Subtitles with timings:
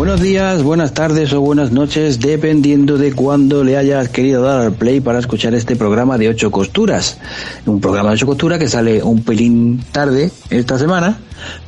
[0.00, 4.72] Buenos días, buenas tardes o buenas noches, dependiendo de cuándo le hayas querido dar al
[4.72, 7.18] play para escuchar este programa de ocho costuras.
[7.66, 11.18] Un programa de ocho costuras que sale un pelín tarde esta semana,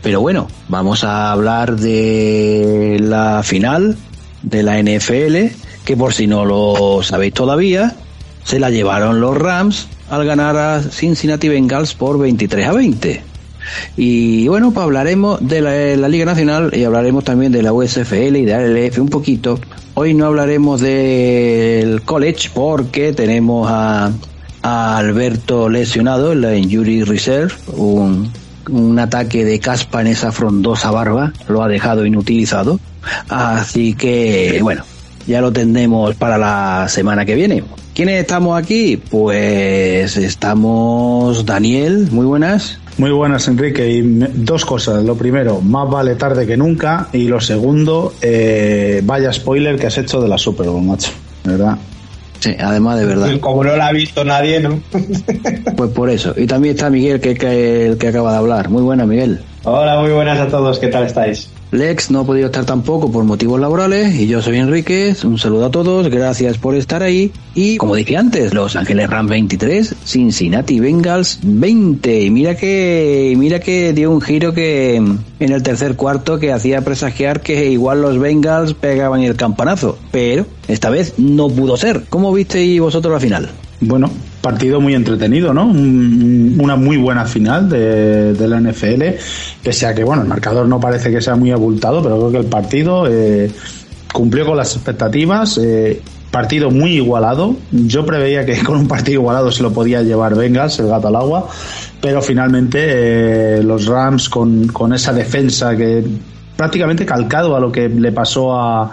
[0.02, 3.98] pero bueno, vamos a hablar de la final
[4.42, 5.54] de la NFL,
[5.84, 7.94] que por si no lo sabéis todavía,
[8.44, 13.22] se la llevaron los Rams al ganar a Cincinnati Bengals por 23 a 20.
[13.96, 18.36] Y bueno, pues hablaremos de la, la, Liga Nacional y hablaremos también de la USFL
[18.36, 19.58] y de la LF un poquito.
[19.94, 24.10] Hoy no hablaremos del college porque tenemos a,
[24.62, 28.30] a Alberto lesionado en la Injury Reserve, un,
[28.70, 32.80] un ataque de caspa en esa frondosa barba, lo ha dejado inutilizado.
[33.28, 34.84] Así que, bueno,
[35.26, 37.64] ya lo tendremos para la semana que viene.
[37.94, 38.96] ¿Quiénes estamos aquí?
[38.96, 42.78] Pues estamos Daniel, muy buenas.
[42.98, 43.88] Muy buenas, Enrique.
[43.88, 45.02] Y dos cosas.
[45.04, 47.08] Lo primero, más vale tarde que nunca.
[47.12, 51.10] Y lo segundo, eh, vaya spoiler que has hecho de la Super Bowl, macho.
[51.44, 51.78] ¿Verdad?
[52.40, 53.40] Sí, además de verdad.
[53.40, 54.80] Como no la ha visto nadie, ¿no?
[55.76, 56.34] pues por eso.
[56.36, 58.68] Y también está Miguel, que, que, el que acaba de hablar.
[58.68, 59.40] Muy buena, Miguel.
[59.64, 60.78] Hola, muy buenas a todos.
[60.78, 61.48] ¿Qué tal estáis?
[61.72, 65.24] Lex no ha podido estar tampoco por motivos laborales y yo soy Enríquez.
[65.24, 67.32] Un saludo a todos, gracias por estar ahí.
[67.54, 72.24] Y como dije antes, Los Ángeles Rams 23, Cincinnati Bengals 20.
[72.24, 76.82] Y mira que, mira que dio un giro que en el tercer cuarto que hacía
[76.82, 79.98] presagiar que igual los Bengals pegaban el campanazo.
[80.10, 82.04] Pero esta vez no pudo ser.
[82.10, 83.50] ¿Cómo visteis vosotros la final?
[83.80, 84.10] Bueno,
[84.42, 85.64] partido muy entretenido, ¿no?
[85.66, 89.02] Una muy buena final de, la NFL,
[89.62, 92.38] pese a que, bueno, el marcador no parece que sea muy abultado, pero creo que
[92.38, 93.50] el partido eh,
[94.12, 95.58] cumplió con las expectativas.
[95.58, 97.56] Eh, partido muy igualado.
[97.70, 101.16] Yo preveía que con un partido igualado se lo podía llevar Bengals, el gato al
[101.16, 101.48] agua,
[102.00, 106.04] pero finalmente eh, los Rams con esa defensa que
[106.56, 108.92] prácticamente calcado a lo que le pasó a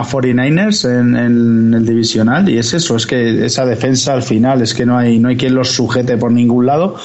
[0.00, 4.74] a 49ers en, el divisional y es eso, es que esa defensa al final es
[4.74, 6.96] que no hay, no hay quien los sujete por ningún lado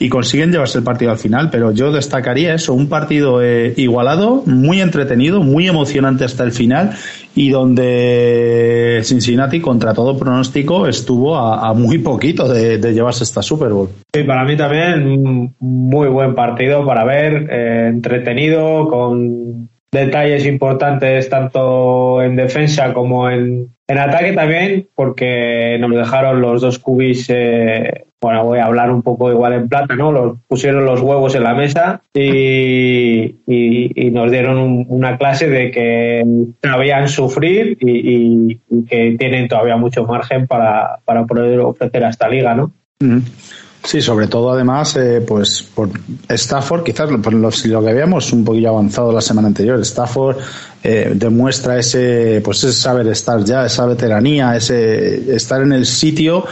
[0.00, 4.42] y consiguen llevarse el partido al final, pero yo destacaría eso, un partido eh, igualado,
[4.46, 6.92] muy entretenido, muy emocionante hasta el final
[7.34, 13.88] y donde Cincinnati contra todo pronóstico estuvo a, muy poquito de, llevarse esta Super Bowl.
[14.12, 22.22] Sí, para mí también muy buen partido para ver, eh, entretenido, con detalles importantes tanto
[22.22, 28.44] en defensa como en, en ataque también, porque nos dejaron los dos cubis, eh, bueno,
[28.44, 30.12] voy a hablar un poco igual en plata, ¿no?
[30.12, 35.70] Los pusieron los huevos en la mesa y, y, nos dieron un, una clase de
[35.70, 36.24] que
[36.62, 42.28] sabían sufrir y, y, que tienen todavía mucho margen para, para poder ofrecer a esta
[42.28, 42.72] liga, ¿no?
[43.00, 43.20] Mm.
[43.84, 45.88] Sí, sobre todo además, eh, pues por
[46.28, 50.36] Stafford, quizás por lo, lo, que habíamos un poquillo avanzado la semana anterior, Stafford
[50.82, 56.44] eh, demuestra ese, pues ese saber estar ya, esa veteranía, ese estar en el sitio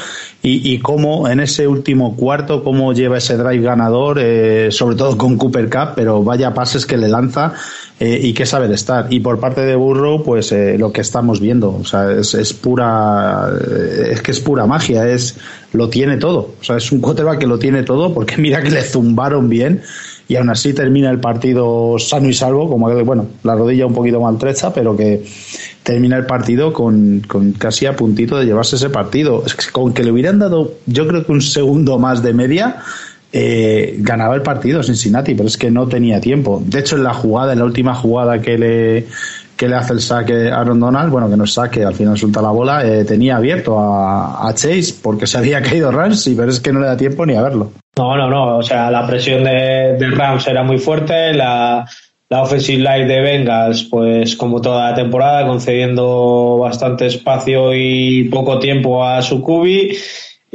[0.43, 5.19] y, y cómo en ese último cuarto, cómo lleva ese drive ganador, eh, sobre todo
[5.19, 7.53] con Cooper Cup, pero vaya pases que le lanza
[7.99, 9.07] eh, y qué saber estar.
[9.11, 12.53] Y por parte de Burrow, pues eh, lo que estamos viendo, o sea, es, es
[12.53, 13.51] pura,
[14.11, 15.39] es que es pura magia, es,
[15.73, 16.55] lo tiene todo.
[16.61, 19.83] O sea, es un quarterback que lo tiene todo porque mira que le zumbaron bien
[20.29, 23.95] y aún así termina el partido sano y salvo, como que, bueno, la rodilla un
[23.95, 25.25] poquito maltrecha, pero que
[25.83, 29.45] termina el partido con, con casi a puntito de llevarse ese partido.
[29.47, 32.79] Es que con que le hubieran dado, yo creo que un segundo más de media,
[33.39, 36.63] eh, ganaba el partido Cincinnati, pero es que no tenía tiempo.
[36.65, 39.07] De hecho, en la jugada, en la última jugada que le,
[39.59, 42.17] que le hace el saque a Aaron Donald, bueno, que no es saque, al final
[42.17, 46.51] suelta la bola, eh, tenía abierto a, a, Chase porque se había caído Rams, pero
[46.51, 47.73] es que no le da tiempo ni a verlo.
[47.99, 51.87] No, no, no, o sea, la presión de, de Rams era muy fuerte, la,
[52.31, 58.59] la offensive line de Bengals, pues como toda la temporada, concediendo bastante espacio y poco
[58.59, 59.95] tiempo a su cubi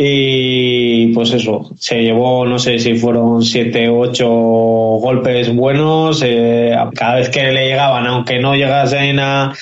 [0.04, 6.76] y pues eso, se llevó, no sé si fueron siete o ocho golpes buenos, eh,
[6.96, 9.54] cada vez que le llegaban, aunque no llegasen a,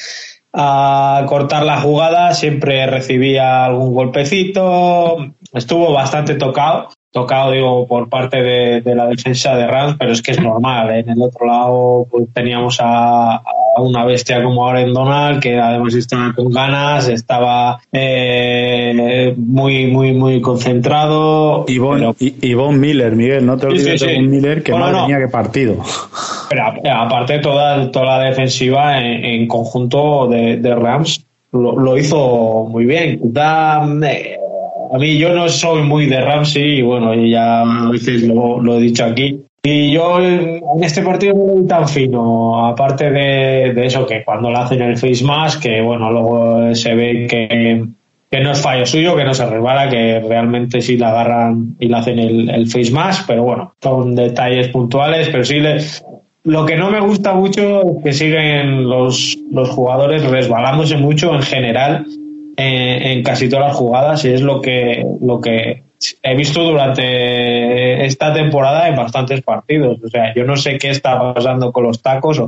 [0.54, 5.18] a cortar la jugada, siempre recibía algún golpecito,
[5.54, 10.32] estuvo bastante tocado, tocado digo por parte de, la defensa de Rams, pero es que
[10.32, 11.00] es normal, ¿eh?
[11.00, 13.42] en el otro lado pues, teníamos a,
[13.80, 20.42] una bestia como Aaron Donald, que además estaba con ganas, estaba eh, muy, muy, muy
[20.42, 21.66] concentrado.
[21.68, 25.78] Y Von Miller, Miguel, no te olvides de Von Miller, que no, tenía que partido.
[26.50, 33.20] Pero aparte toda, toda la defensiva en, conjunto de, Rams lo, hizo muy bien.
[33.36, 34.38] Eh,
[34.92, 38.80] a mí yo no soy muy de Ramsey y bueno, ya a veces lo he
[38.80, 44.50] dicho aquí, y yo en este partido no tan fino, aparte de, eso, que cuando
[44.50, 49.18] le hacen el face mask, que bueno, luego se ve que, no es fallo suyo,
[49.18, 53.26] que no se resbala, que realmente sí la agarran y le hacen el, face mask,
[53.28, 55.80] pero bueno, son detalles puntuales, pero sí le,
[56.44, 61.42] lo que no me gusta mucho es que siguen los, los jugadores resbalándose mucho en
[61.42, 62.06] general
[62.56, 65.84] en, en casi todas las jugadas y es lo que, lo que
[66.24, 70.00] he visto durante esta temporada en bastantes partidos.
[70.04, 72.40] O sea, yo no sé qué está pasando con los tacos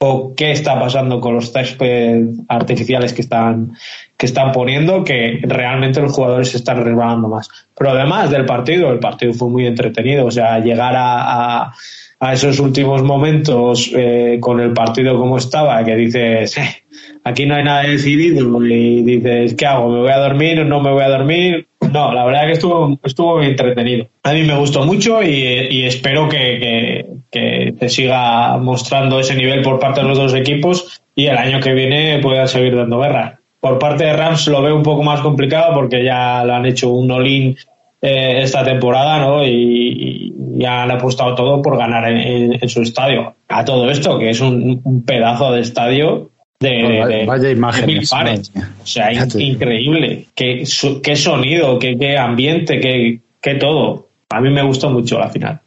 [0.00, 3.72] o, qué está pasando con los césped artificiales que están,
[4.16, 7.48] que están poniendo, que realmente los jugadores se están resbalando más.
[7.76, 10.26] Pero además del partido, el partido fue muy entretenido.
[10.26, 11.72] O sea, llegar a,
[12.20, 16.82] a, esos últimos momentos eh, con el partido como estaba, que dices, eh,
[17.24, 19.90] aquí no hay nada decidido y dices, ¿qué hago?
[19.90, 21.67] ¿Me voy a dormir o no me voy a dormir?
[21.92, 24.06] No, la verdad que estuvo, estuvo entretenido.
[24.22, 29.78] A mí me gustó mucho y, espero que, que, te siga mostrando ese nivel por
[29.78, 33.40] parte de los dos equipos y el año que viene pueda seguir dando guerra.
[33.60, 36.90] Por parte de Rams lo veo un poco más complicado porque ya lo han hecho
[36.90, 37.56] un all-in
[38.00, 39.44] eh, esta temporada, ¿no?
[39.44, 43.36] Y, le han apostado todo por ganar en, su estadio.
[43.46, 48.12] A todo esto, que es un pedazo de estadio de, vaya, imágenes.
[48.12, 50.26] O sea, increíble.
[50.34, 50.64] Qué,
[51.02, 54.08] qué sonido, qué, qué ambiente, qué, qué, todo.
[54.30, 55.60] A mí me gustó mucho la final.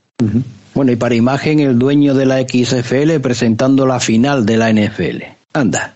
[0.73, 5.23] Bueno, y para imagen, el dueño de la XFL presentando la final de la NFL.
[5.53, 5.93] Anda.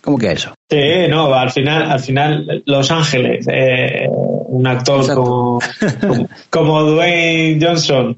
[0.00, 0.54] ¿Cómo que eso?
[0.70, 5.58] Sí, no, al final, al final Los Ángeles, eh, un actor como,
[6.50, 8.16] como Dwayne Johnson,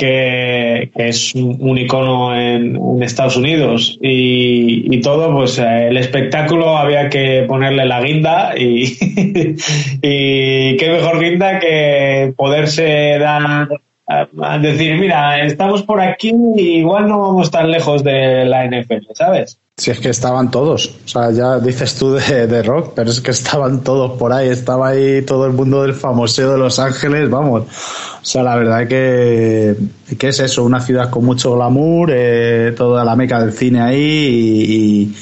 [0.00, 3.98] que, es un, icono en, Estados Unidos.
[4.00, 8.84] Y, todo, pues eh, el espectáculo había que ponerle la guinda y,
[10.02, 13.68] y qué mejor guinda que poderse dar
[14.10, 19.12] a decir, mira, estamos por aquí y igual no vamos tan lejos de la NFL,
[19.14, 19.58] ¿sabes?
[19.76, 23.20] Si es que estaban todos, o sea, ya dices tú de, de, rock, pero es
[23.20, 27.30] que estaban todos por ahí, estaba ahí todo el mundo del famoseo de Los Ángeles,
[27.30, 27.62] vamos.
[27.62, 29.76] O sea, la verdad que,
[30.18, 33.96] que es eso, una ciudad con mucho glamour, eh, toda la meca del cine ahí
[33.98, 35.14] y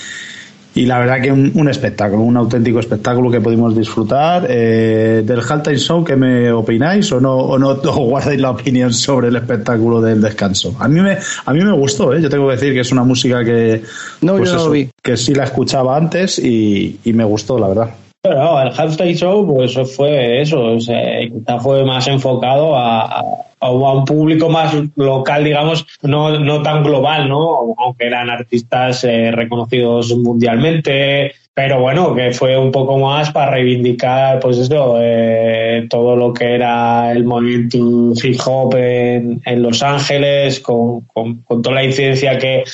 [0.86, 4.46] la verdad que un, un espectáculo, un auténtico espectáculo que pudimos disfrutar.
[4.48, 9.28] Eh, del Halftime Show, ¿qué me opináis o no, o no guardáis la opinión sobre
[9.28, 10.74] el espectáculo del descanso?
[10.78, 12.22] A mí me, a mí me gustó, ¿eh?
[12.22, 13.82] yo tengo que decir que es una música que,
[14.20, 14.88] no, pues yo vi.
[15.02, 17.90] que sí la escuchaba antes y, y me gustó, la verdad.
[18.22, 21.00] Pero el halftime show, pues fue eso, o sea,
[21.32, 23.22] quizá fue más enfocado a, a,
[23.60, 27.74] un público más local, digamos, no, no tan global, ¿no?
[27.78, 34.38] Aunque eran artistas eh, reconocidos mundialmente, pero bueno, que fue un poco más para reivindicar,
[34.40, 40.60] pues eso, eh, todo lo que era el movimiento hip hop en, en Los Ángeles,
[40.60, 42.64] con, con, con toda la incidencia que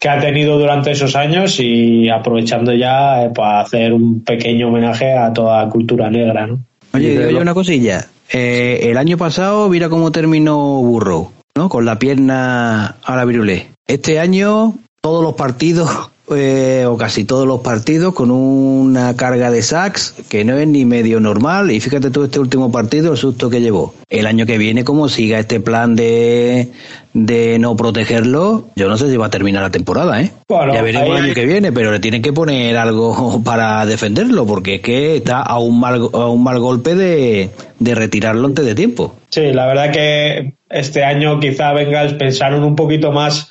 [0.00, 5.12] que ha tenido durante esos años y aprovechando ya eh, para hacer un pequeño homenaje
[5.12, 6.58] a toda la cultura negra, ¿no?
[6.94, 8.06] Oye, oye una cosilla.
[8.32, 11.68] Eh, el año pasado, mira cómo terminó Burro, ¿no?
[11.68, 13.70] Con la pierna a la virulé.
[13.86, 15.90] Este año, todos los partidos
[16.34, 20.84] eh, o casi todos los partidos con una carga de sacks que no es ni
[20.84, 24.56] medio normal y fíjate tú este último partido el susto que llevó el año que
[24.56, 26.70] viene como siga este plan de,
[27.12, 30.30] de no protegerlo yo no sé si va a terminar la temporada ¿eh?
[30.48, 34.76] ya veremos el año que viene pero le tienen que poner algo para defenderlo porque
[34.76, 38.74] es que está a un mal, a un mal golpe de, de retirarlo antes de
[38.74, 43.48] tiempo sí la verdad que este año quizá Bengals pensaron un poquito más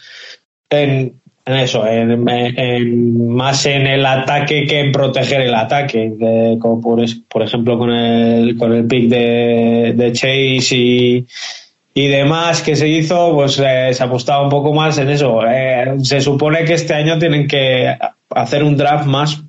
[0.69, 6.13] en en eso, en, más en el ataque que en proteger el ataque,
[6.59, 11.25] como por, por, ejemplo con el, con el pick de, Chase y,
[11.99, 15.41] y demás que se hizo, pues eh, se apostaba un poco más en eso.
[15.45, 17.93] Eh, se supone que este año tienen que
[18.29, 19.43] hacer un draft más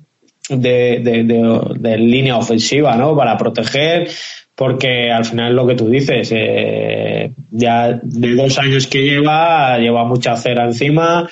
[0.49, 3.15] de, de, línea ofensiva, ¿no?
[3.15, 4.09] Para proteger,
[4.53, 10.03] porque al final lo que tú dices, eh, ya de dos años que lleva, lleva
[10.03, 11.29] mucha cera encima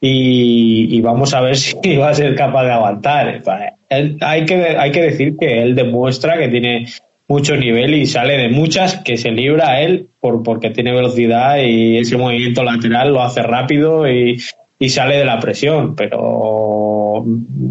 [0.00, 3.42] y, vamos a ver si va a ser capaz de aguantar.
[4.20, 6.86] hay, que, hay que decir que él demuestra que tiene
[7.30, 11.58] mucho nivel y sale de muchas que se libra a él por, porque tiene velocidad
[11.62, 14.42] y ese movimiento lateral lo hace rápido y,
[14.80, 17.24] y sale de la presión, pero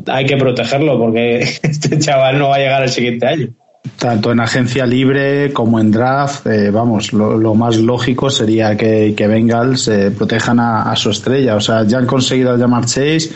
[0.07, 3.49] hay que protegerlo porque este chaval no va a llegar el siguiente año
[3.97, 9.27] tanto en agencia libre como en draft, eh, vamos, lo, más lógico sería que, que
[9.27, 11.55] Bengals eh, protejan a, su estrella.
[11.55, 13.29] O sea, ya han conseguido llamar Chase,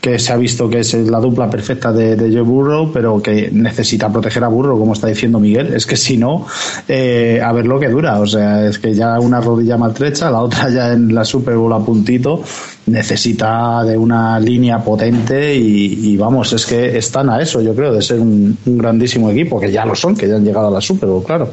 [0.00, 3.50] que se ha visto que es la dupla perfecta de, de Joe Burrow, pero que
[3.52, 5.74] necesita proteger a Burrow, como está diciendo Miguel.
[5.74, 6.46] Es que si no,
[6.86, 8.20] eh, a ver lo que dura.
[8.20, 11.72] O sea, es que ya una rodilla maltrecha, la otra ya en la Super Bowl
[11.72, 12.42] a puntito,
[12.88, 18.02] necesita de una línea potente y, vamos, es que están a eso, yo creo, de
[18.02, 21.08] ser un, grandísimo equipo, que ya lo son, que ya han llegado a la Super
[21.24, 21.52] claro.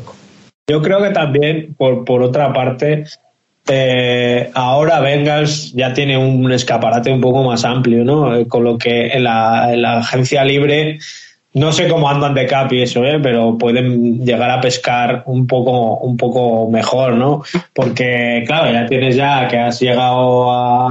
[0.67, 3.05] Yo creo que también, por, por otra parte,
[3.67, 8.35] eh, ahora Bengals ya tiene un escaparate un poco más amplio, ¿no?
[8.35, 10.99] Eh, con lo que en la, en la agencia libre
[11.55, 13.17] no sé cómo andan de cap y eso, ¿eh?
[13.23, 17.43] pero pueden llegar a pescar un poco, un poco mejor, ¿no?
[17.73, 20.89] Porque, claro, ya tienes ya que has llegado a,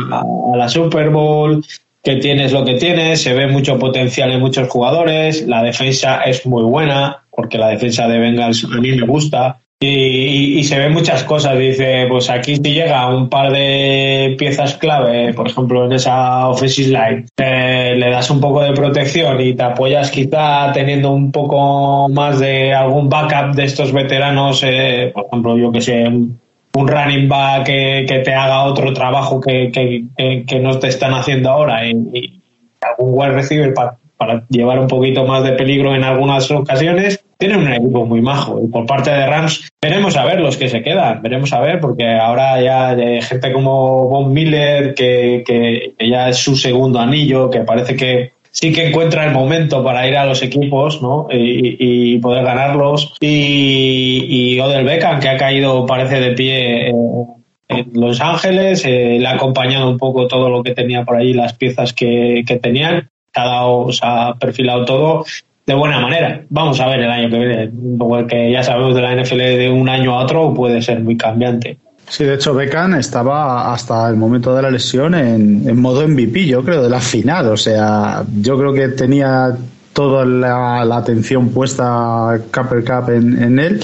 [0.56, 1.62] la Super Bowl,
[2.02, 6.46] que tienes lo que tienes, se ve mucho potencial en muchos jugadores, la defensa es
[6.46, 9.58] muy buena, porque la defensa de Bengals a mí me gusta.
[9.84, 11.58] Y, se ven muchas cosas.
[11.58, 16.88] Dice, pues aquí si llega un par de piezas clave, por ejemplo, en esa offensive
[16.88, 22.08] line, eh, le das un poco de protección y te apoyas quizá teniendo un poco
[22.08, 27.28] más de algún backup de estos veteranos, eh, por ejemplo, yo que sé, un running
[27.28, 32.40] back que, te haga otro trabajo que, que, no te están haciendo ahora y, y
[32.80, 37.23] algún wide receiver para llevar un poquito más de peligro en algunas ocasiones.
[37.38, 40.68] Tienen un equipo muy majo y por parte de Rams veremos a ver los que
[40.68, 45.94] se quedan, veremos a ver porque ahora ya hay gente como Von Miller que, que,
[46.08, 50.16] ya es su segundo anillo, que parece que sí que encuentra el momento para ir
[50.16, 51.26] a los equipos ¿no?
[51.30, 53.14] y, poder ganarlos.
[53.20, 59.26] Y, y Odell Beckham, que ha caído, parece de pie en Los Ángeles, eh, le
[59.26, 63.10] ha acompañado un poco todo lo que tenía por ahí, las piezas que, que tenían
[63.34, 65.24] se ha perfilado todo
[65.66, 66.42] de buena manera.
[66.50, 69.88] Vamos a ver el año que viene, porque ya sabemos de la NFL de un
[69.88, 71.78] año a otro puede ser muy cambiante.
[72.08, 76.62] Sí, de hecho Beckham estaba hasta el momento de la lesión en, modo MVP, yo
[76.62, 77.48] creo, de la final.
[77.48, 79.56] O sea, yo creo que tenía
[79.92, 83.80] toda la, atención puesta Cupper Cup en, él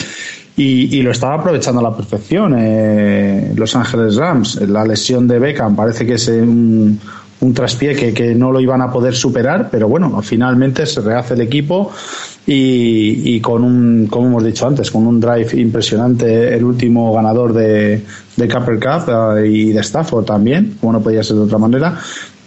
[0.56, 2.54] y, lo estaba aprovechando a la perfección.
[2.58, 7.00] Eh, Los Ángeles Rams, la lesión de Beckham parece que es un,
[7.40, 11.34] un traspié que, que, no lo iban a poder superar, pero bueno, finalmente se rehace
[11.34, 11.90] el equipo
[12.46, 17.52] y, y, con un, como hemos dicho antes, con un drive impresionante, el último ganador
[17.52, 18.02] de,
[18.36, 21.98] de Cup eh, y de Stafford también, como no podía ser de otra manera,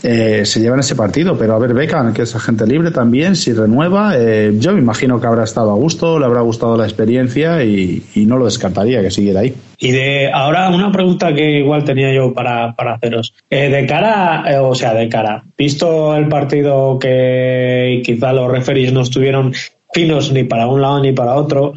[0.02, 1.38] eh, se llevan ese partido.
[1.38, 5.20] Pero a ver, Beckham, que es agente libre también, si renueva, eh, yo me imagino
[5.20, 9.12] que habrá estado a gusto, le habrá gustado la experiencia y, no lo descartaría que
[9.12, 9.54] siguiera ahí.
[9.84, 13.34] Y de ahora una pregunta que igual tenía yo para, para haceros.
[13.50, 19.02] Eh, de cara, o sea, de cara, visto el partido que quizá los referees no
[19.02, 19.54] estuvieron
[19.92, 21.74] finos ni para un lado ni para otro,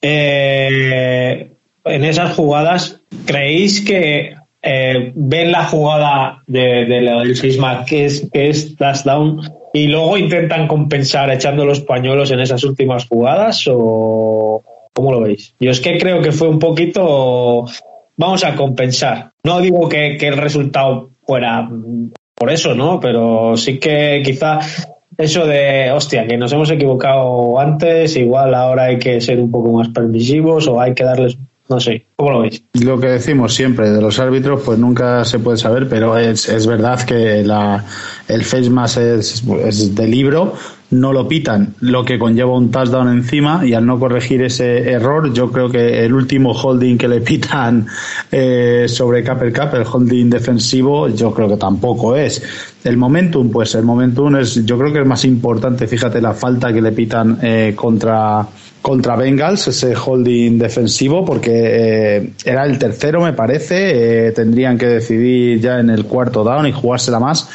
[0.00, 1.50] en
[1.84, 8.48] esas jugadas, ¿creéis que eh, ven la jugada de, de, del Sisma que es, que
[8.48, 9.42] es touchdown
[9.74, 14.62] y luego intentan compensar echando los pañuelos en esas últimas jugadas o
[15.00, 15.54] cómo lo veis?
[15.58, 17.66] Yo es que creo que fue un poquito
[18.20, 19.32] vamos a compensar.
[19.44, 21.68] No digo que, que el resultado fuera
[22.34, 23.00] por eso, ¿no?
[23.00, 24.60] Pero sí que quizá
[25.16, 29.72] eso de, hostia, que nos hemos equivocado antes, igual ahora hay que ser un poco
[29.72, 31.38] más permisivos o hay que darles
[31.68, 32.64] no sé, ¿cómo lo veis?
[32.72, 36.66] Lo que decimos siempre de los árbitros, pues nunca se puede saber, pero es, es
[36.66, 37.84] verdad que la,
[38.26, 40.54] el face mask es, es de libro,
[40.90, 45.32] no lo pitan, lo que conlleva un touchdown encima y al no corregir ese error,
[45.32, 47.86] yo creo que el último holding que le pitan
[48.30, 52.42] eh, sobre Capper Cup, el holding defensivo, yo creo que tampoco es.
[52.82, 56.72] El momentum, pues el momentum es, yo creo que es más importante, fíjate la falta
[56.72, 58.46] que le pitan eh, contra
[58.82, 64.28] contra Bengals, ese holding defensivo, porque eh, era el tercero, me parece.
[64.28, 67.48] Eh, tendrían que decidir ya en el cuarto down y jugársela más.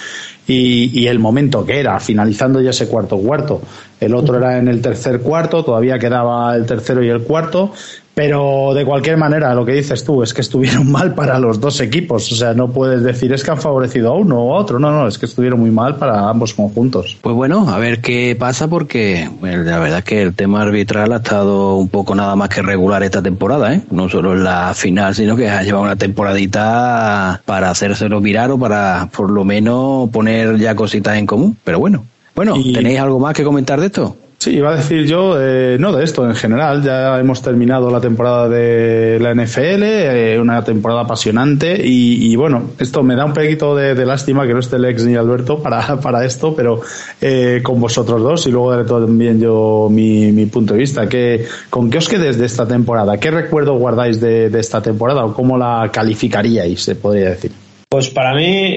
[0.47, 3.61] Y, y, el momento que era, finalizando ya ese cuarto cuarto.
[3.99, 7.73] El otro era en el tercer cuarto, todavía quedaba el tercero y el cuarto.
[8.15, 11.81] Pero de cualquier manera, lo que dices tú es que estuvieron mal para los dos
[11.81, 12.31] equipos.
[12.31, 14.79] O sea, no puedes decir es que han favorecido a uno o a otro.
[14.79, 17.17] No, no, es que estuvieron muy mal para ambos conjuntos.
[17.21, 21.17] Pues bueno, a ver qué pasa porque la verdad es que el tema arbitral ha
[21.17, 23.81] estado un poco nada más que regular esta temporada, ¿eh?
[23.91, 28.57] No solo en la final, sino que ha llevado una temporadita para hacérselo mirar o
[28.57, 31.57] para por lo menos poner ya cositas en común.
[31.65, 32.05] Pero bueno.
[32.33, 34.17] Bueno, ¿tenéis algo más que comentar de esto?
[34.37, 38.01] Sí, iba a decir yo, eh, no de esto en general, ya hemos terminado la
[38.01, 43.75] temporada de la NFL, eh, una temporada apasionante y, bueno, esto me da un poquito
[43.75, 46.81] de, lástima que no esté Lex ni Alberto para, para esto, pero
[47.21, 51.07] eh, con vosotros dos y luego daré también yo mi, mi punto de vista.
[51.07, 53.17] Que, ¿Con qué os quedes de esta temporada?
[53.17, 57.51] ¿Qué recuerdo guardáis de, de esta temporada o cómo la calificaríais, se podría decir?
[57.89, 58.75] Pues para mí,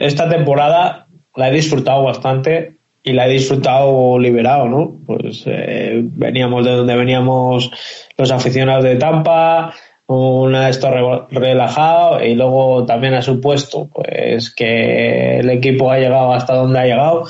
[0.00, 2.77] esta temporada la he disfrutado bastante
[3.08, 4.96] y la he disfrutado liberado, ¿no?
[5.06, 7.70] Pues eh, veníamos de donde veníamos
[8.16, 9.72] los aficionados de Tampa,
[10.06, 10.90] una esto
[11.30, 16.84] relajado y luego también ha supuesto pues que el equipo ha llegado hasta donde ha
[16.84, 17.24] llegado.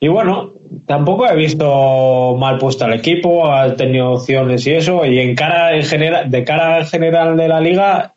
[0.00, 0.54] Y bueno,
[0.86, 5.74] tampoco he visto mal puesto al equipo, ha tenido opciones y eso, y en cara
[5.74, 8.14] en general, de cara al general de la liga,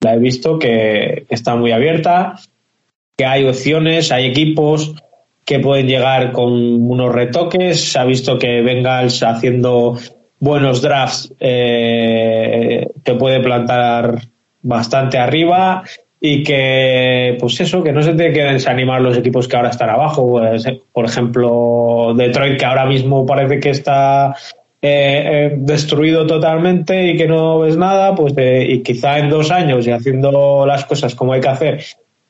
[0.00, 2.36] la he visto que está muy abierta,
[3.16, 4.94] que hay opciones, hay equipos,
[5.44, 7.92] que pueden llegar con unos retoques.
[7.92, 9.96] Se ha visto que Bengals haciendo
[10.40, 14.22] buenos drafts eh, que puede plantar
[14.62, 15.84] bastante arriba
[16.20, 19.90] y que, pues eso, que no se tiene que desanimar los equipos que ahora están
[19.90, 20.40] abajo.
[20.92, 24.34] Por ejemplo, Detroit, que ahora mismo parece que está
[24.80, 29.86] eh, eh, destruido totalmente y que no ves nada, pues y quizá en dos años
[29.86, 31.84] y haciendo las cosas como hay que hacer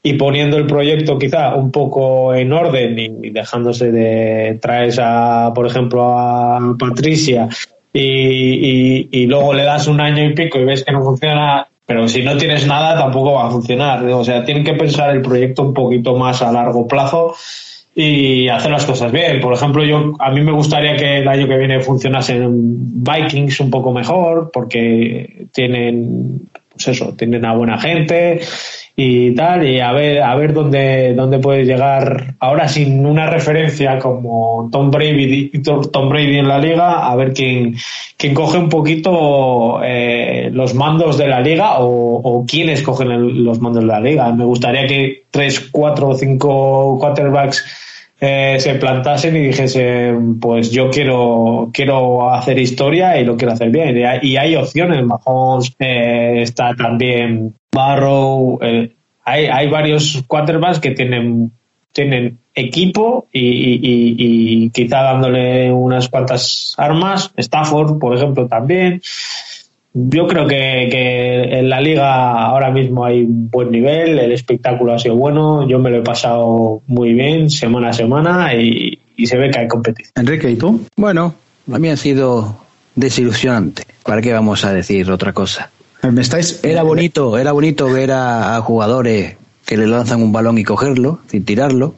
[0.07, 5.67] y poniendo el proyecto quizá un poco en orden y, dejándose de traes a, por
[5.67, 7.49] ejemplo, a Patricia
[7.91, 12.07] y, y, luego le das un año y pico y ves que no funciona, pero
[12.07, 14.05] si no tienes nada tampoco va a funcionar.
[14.05, 17.35] O sea, tienen que pensar el proyecto un poquito más a largo plazo
[17.95, 19.41] y hacer las cosas bien.
[19.41, 22.51] Por ejemplo, yo a mí me gustaría que el año que viene funcionasen
[23.03, 28.41] Vikings un poco mejor porque tienen pues eso, tienen a buena gente
[28.97, 33.99] y tal, y a ver, a ver dónde, dónde puede llegar ahora sin una referencia
[33.99, 37.75] como Tom Brady, Tom Brady en la liga, a ver quién,
[38.17, 43.61] quién coge un poquito eh, los mandos de la liga o, o quiénes cogen los
[43.61, 44.31] mandos de la liga.
[44.33, 47.65] Me gustaría que tres, cuatro o cinco quarterbacks
[48.21, 53.71] eh, se plantasen y dijesen, pues yo quiero, quiero hacer historia y lo quiero hacer
[53.71, 53.97] bien.
[54.23, 61.51] Y hay, opciones, Mahomes, eh, está también Barrow, eh, hay, hay varios quarterbacks que tienen,
[61.93, 67.33] tienen equipo y, y, y, quizá dándole unas cuantas armas.
[67.37, 69.03] Stafford, por ejemplo, también
[69.95, 74.93] yo creo que, que, en la liga ahora mismo hay un buen nivel, el espectáculo
[74.93, 79.39] ha sido bueno, yo me lo he pasado muy bien semana a semana y, se
[79.39, 80.13] ve que hay competición.
[80.17, 80.81] Enrique, ¿y tú?
[80.97, 81.35] Bueno,
[81.73, 82.57] a mí ha sido
[82.97, 83.85] desilusionante.
[84.03, 85.71] ¿Para qué vamos a decir otra cosa?
[86.03, 86.61] ¿Me estáis...
[86.65, 91.45] Era bonito, era bonito ver a jugadores que le lanzan un balón y cogerlo, sin
[91.45, 91.95] tirarlo,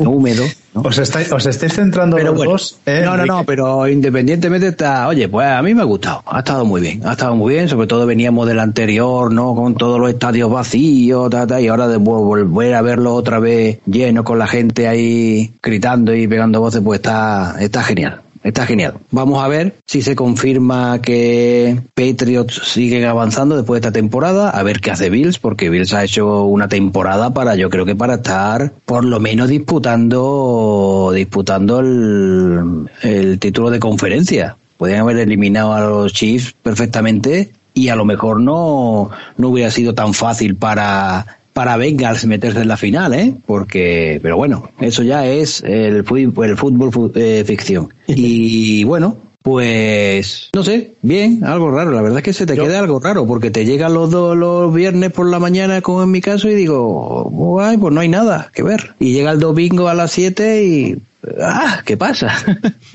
[0.00, 0.44] un húmedo.
[0.74, 2.78] Os, estáis, os estáis centrando pero los dos.
[2.86, 6.64] no, no, no, pero independientemente está, oye, pues a mí me ha gustado, ha estado
[6.64, 9.54] muy bien, ha estado muy bien, sobre todo veníamos del anterior, ¿no?
[9.54, 11.30] Con todos los estadios vacíos,
[11.60, 16.26] y ahora de volver a verlo otra vez lleno con la gente ahí gritando y
[16.26, 18.94] pegando voces, pues está, está genial está genial.
[19.10, 24.62] Vamos a ver si se confirma que Patriots siguen avanzando después de esta temporada, a
[24.62, 28.14] ver qué hace Bills, porque Bills ha hecho una temporada para, yo creo que para
[28.14, 34.56] estar por lo menos disputando, disputando el, el título de conferencia.
[34.76, 39.94] Podrían haber eliminado a los Chiefs perfectamente y a lo mejor no, no hubiera sido
[39.94, 43.34] tan fácil para para Bengals meterse en la final, ¿eh?
[43.46, 47.92] Porque, pero bueno, eso ya es el fútbol, el fútbol eh, ficción.
[48.06, 51.90] Y bueno, pues no sé, bien, algo raro.
[51.90, 54.72] La verdad es que se te queda algo raro porque te llegan los dos los
[54.72, 58.50] viernes por la mañana, como en mi caso, y digo, ay, pues no hay nada
[58.54, 58.94] que ver.
[59.00, 60.96] Y llega el domingo a las 7 y
[61.40, 62.32] ah, ¿qué pasa?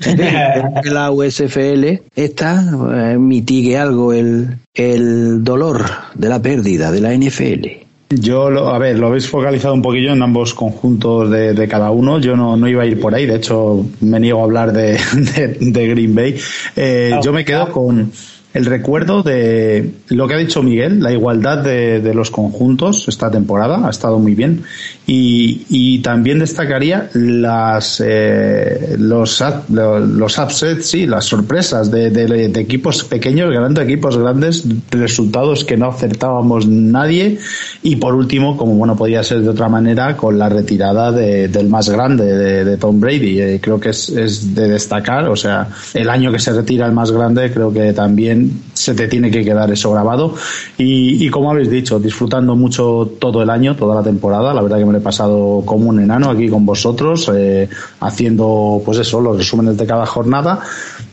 [0.84, 7.87] la USFL esta eh, mitigue algo el, el dolor de la pérdida de la NFL.
[8.10, 12.18] Yo, lo, a ver, lo habéis focalizado un poquillo en ambos conjuntos de, cada uno.
[12.18, 14.98] Yo no, no, iba a ir por ahí, de hecho, me niego a hablar de,
[15.60, 16.36] de, Green Bay.
[16.74, 18.10] Eh, yo me quedo con.
[18.54, 23.30] el recuerdo de lo que ha dicho Miguel, la igualdad de, de los conjuntos esta
[23.30, 24.64] temporada ha estado muy bien
[25.10, 32.60] y, y también destacaría las eh, los los upsets, sí, las sorpresas de, de, de
[32.60, 37.38] equipos pequeños ganando equipos grandes, resultados que no acertábamos nadie.
[37.82, 41.70] Y por último, como bueno podía ser de otra manera, con la retirada de, del
[41.70, 46.10] más grande de, Tom Brady, eh, creo que es, es de destacar, o sea, el
[46.10, 49.70] año que se retira el más grande creo que también se te tiene que quedar
[49.72, 50.34] eso grabado.
[50.76, 54.76] Y, y como habéis dicho, disfrutando mucho todo el año, toda la temporada, la verdad
[54.76, 57.68] que me he pasado como un enano aquí con vosotros, eh,
[58.00, 60.60] haciendo pues eso, los resúmenes de cada jornada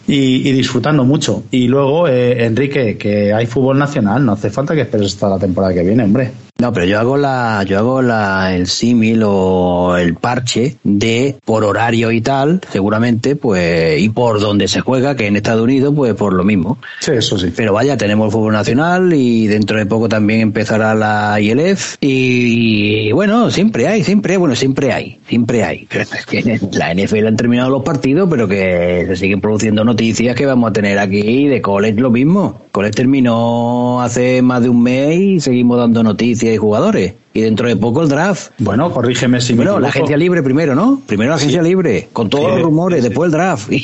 [0.07, 1.43] y, y disfrutando mucho.
[1.51, 5.39] Y luego, eh, Enrique, que hay fútbol nacional, no hace falta que esperes hasta la
[5.39, 6.44] temporada que viene, hombre.
[6.57, 11.65] No, pero yo hago la, yo hago la, el símil o el parche de por
[11.65, 16.13] horario y tal, seguramente, pues, y por donde se juega, que en Estados Unidos, pues
[16.13, 16.77] por lo mismo.
[17.01, 17.51] Sí, eso sí.
[17.53, 23.11] Pero vaya, tenemos el fútbol nacional y dentro de poco también empezará la ILF y,
[23.11, 25.89] bueno, siempre hay, siempre, bueno, siempre hay, siempre hay.
[26.71, 30.73] La NFL han terminado los partidos, pero que se siguen produciendo noticias que vamos a
[30.73, 32.64] tener aquí de college lo mismo.
[32.75, 37.13] College terminó hace más de un mes y seguimos dando noticias y jugadores.
[37.33, 38.51] Y dentro de poco el draft.
[38.59, 39.97] Bueno, corrígeme si Bueno, me la equivoco.
[40.05, 41.01] agencia libre primero, ¿no?
[41.05, 43.07] Primero la agencia libre, con todos los rumores, sí.
[43.09, 43.69] después el draft.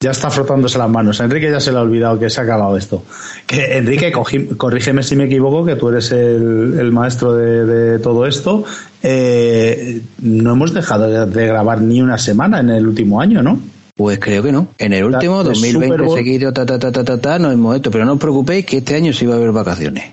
[0.00, 1.20] Ya está frotándose las manos.
[1.20, 3.04] A Enrique ya se le ha olvidado que se ha acabado esto.
[3.46, 7.98] Que Enrique, cogi- corrígeme si me equivoco, que tú eres el, el maestro de, de
[8.00, 8.64] todo esto.
[9.04, 13.60] Eh, no hemos dejado de, de grabar ni una semana en el último año, ¿no?
[13.94, 14.68] Pues creo que no.
[14.78, 16.16] En el último, el 2020 Super Bowl.
[16.16, 17.90] seguido, ta, ta, ta, ta, ta, ta, no hemos esto.
[17.90, 20.04] Pero no os preocupéis que este año sí va a haber vacaciones.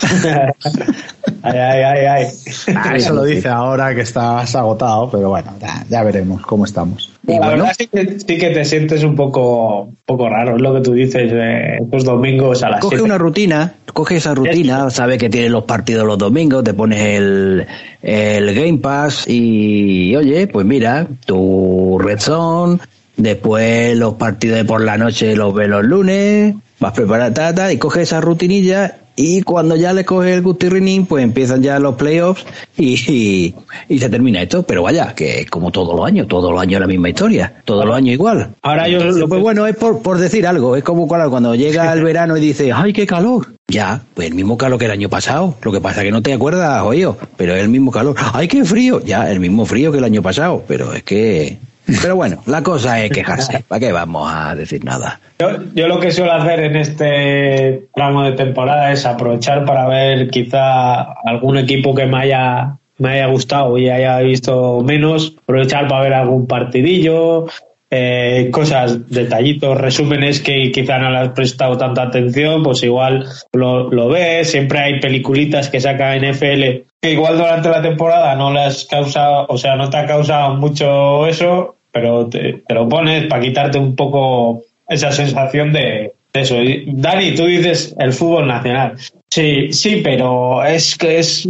[1.44, 2.26] Ay, ay, ay, ay.
[2.74, 7.12] Ah, eso lo dice ahora que estás agotado, pero bueno, ya, ya veremos cómo estamos.
[7.26, 10.56] Y la bueno, verdad sí que, sí que te sientes un poco, un poco raro,
[10.56, 13.04] es lo que tú dices, eh, estos domingos a las coge 7.
[13.04, 17.66] una rutina, coge esa rutina, sabes que tienes los partidos los domingos, te pones el,
[18.02, 22.78] el Game Pass y, oye, pues mira, tu Red Zone,
[23.16, 27.78] después los partidos de por la noche los ves los lunes, vas preparada tata y
[27.78, 32.44] coge esa rutinilla y cuando ya le coge el gustirrinín, pues empiezan ya los playoffs
[32.76, 33.54] y, y,
[33.88, 34.64] y se termina esto.
[34.64, 37.86] Pero vaya, que es como todos los años, todos los años la misma historia, todos
[37.86, 38.50] los años igual.
[38.62, 41.92] Ahora yo- Entonces, pues bueno, es por, por decir algo, es como cuando, cuando llega
[41.92, 43.52] el verano y dice, ¡ay, qué calor!
[43.68, 45.54] Ya, pues el mismo calor que el año pasado.
[45.62, 48.16] Lo que pasa es que no te acuerdas, oído, pero es el mismo calor.
[48.32, 49.00] ¡Ay, qué frío!
[49.04, 51.58] Ya, el mismo frío que el año pasado, pero es que...
[51.86, 53.64] Pero bueno, la cosa es quejarse.
[53.68, 55.20] ¿Para qué vamos a decir nada?
[55.38, 60.28] Yo, yo lo que suelo hacer en este tramo de temporada es aprovechar para ver
[60.30, 66.02] quizá algún equipo que me haya, me haya gustado y haya visto menos, aprovechar para
[66.02, 67.46] ver algún partidillo,
[67.90, 73.90] eh, cosas, detallitos, resúmenes que quizá no le has prestado tanta atención, pues igual lo,
[73.90, 78.86] lo ves, siempre hay peliculitas que saca NFL que igual durante la temporada no les
[78.86, 83.76] causa, o sea, no te ha causado mucho eso, pero te, lo pones para quitarte
[83.76, 86.56] un poco esa sensación de, eso.
[86.86, 88.94] Dani, tú dices el fútbol nacional.
[89.28, 91.46] Sí, sí, pero es que es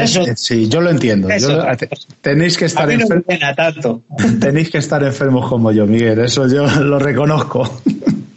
[0.00, 0.22] eso.
[0.22, 1.28] Eh, Sí, yo lo entiendo.
[1.28, 1.50] Eso.
[1.50, 1.88] Yo lo- te-
[2.20, 4.02] tenéis que estar no me enfer- pena tanto.
[4.40, 6.18] tenéis que estar enfermos como yo, Miguel.
[6.20, 7.70] Eso yo lo reconozco.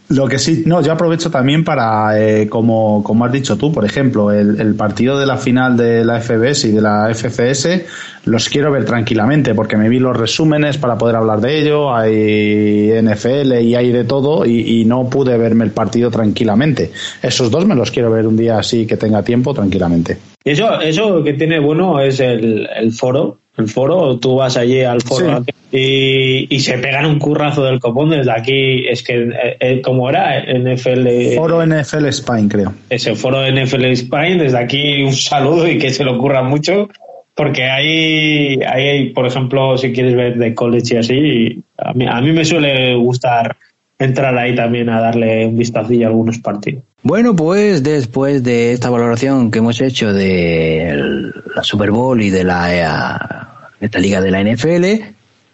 [0.10, 3.86] Lo que sí, no, yo aprovecho también para, eh, como, como has dicho tú, por
[3.86, 7.86] ejemplo, el, el partido de la final de la FBS y de la FCS,
[8.26, 12.92] los quiero ver tranquilamente porque me vi los resúmenes para poder hablar de ello, hay
[13.02, 16.92] NFL y hay de todo y, y no pude verme el partido tranquilamente.
[17.24, 20.18] Esos dos me los quiero ver un día así que tenga tiempo tranquilamente.
[20.44, 23.38] Eso, eso que tiene bueno es el, el foro.
[23.58, 28.10] El foro, tú vas allí al foro y, y se pegan un currazo del copón
[28.10, 28.88] desde aquí.
[28.88, 32.74] Es que, eh, eh, como era NFL, Foro NFL Spain, creo.
[32.90, 36.90] ese foro NFL Spain, desde aquí un saludo y que se lo ocurra mucho.
[37.36, 42.06] Porque ahí, ahí, hay, por ejemplo, si quieres ver de college y así, a mí,
[42.08, 43.56] a mí me suele gustar
[43.98, 46.84] entrar ahí también a darle un vistacillo a algunos partidos.
[47.04, 52.44] Bueno, pues después de esta valoración que hemos hecho de la Super Bowl y de
[52.44, 53.48] la eh,
[53.80, 55.14] esta liga de la NFL,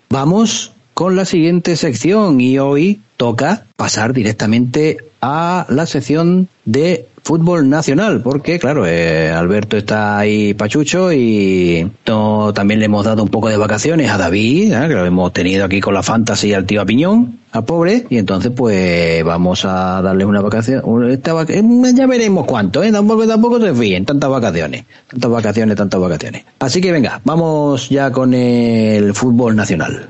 [0.09, 2.41] vamos con la siguiente sección.
[2.41, 9.75] Y hoy toca pasar directamente a la sección de fútbol nacional, porque claro, eh, Alberto
[9.75, 14.71] está ahí pachucho y no- también le hemos dado un poco de vacaciones a David,
[14.73, 14.87] ¿eh?
[14.87, 18.53] que lo hemos tenido aquí con la fantasy al tío Apiñón, al pobre, y entonces
[18.55, 21.63] pues vamos a darle una vacación, esta vaca- eh,
[21.93, 22.93] ya veremos cuánto, ¿eh?
[22.93, 26.45] tampoco, tampoco se fíen, tantas vacaciones, tantas vacaciones, tantas vacaciones.
[26.59, 30.07] Así que venga, vamos ya con el fútbol nacional.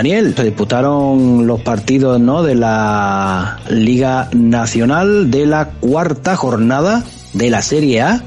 [0.00, 2.42] Daniel, se disputaron los partidos ¿no?
[2.42, 8.22] de la Liga Nacional de la cuarta jornada de la Serie A.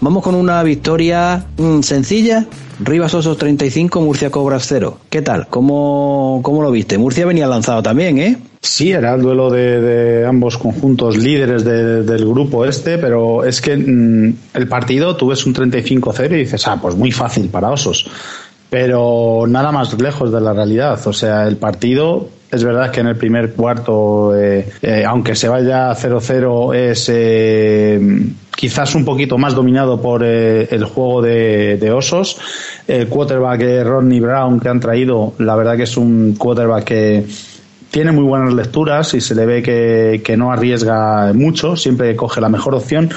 [0.00, 2.46] Vamos con una victoria mm, sencilla.
[2.78, 4.98] Rivas Osos 35, Murcia Cobras 0.
[5.10, 5.48] ¿Qué tal?
[5.48, 6.98] ¿Cómo, ¿Cómo lo viste?
[6.98, 8.38] Murcia venía lanzado también, ¿eh?
[8.60, 14.36] Sí, era el duelo de, ambos conjuntos líderes del grupo este, pero es que mm,
[14.54, 18.08] el partido tú ves un 35-0 y dices, ah, pues muy fácil para Osos.
[18.72, 20.98] Pero nada más lejos de la realidad.
[21.06, 25.46] O sea, el partido es verdad que en el primer cuarto, eh, eh, aunque se
[25.46, 28.00] vaya 0-0, es eh,
[28.56, 32.38] quizás un poquito más dominado por el juego de, osos.
[32.88, 37.26] El quarterback Rodney Brown que han traído, la verdad que es un quarterback que
[37.90, 42.48] tiene muy buenas lecturas y se le ve que no arriesga mucho, siempre coge la
[42.48, 43.10] mejor opción,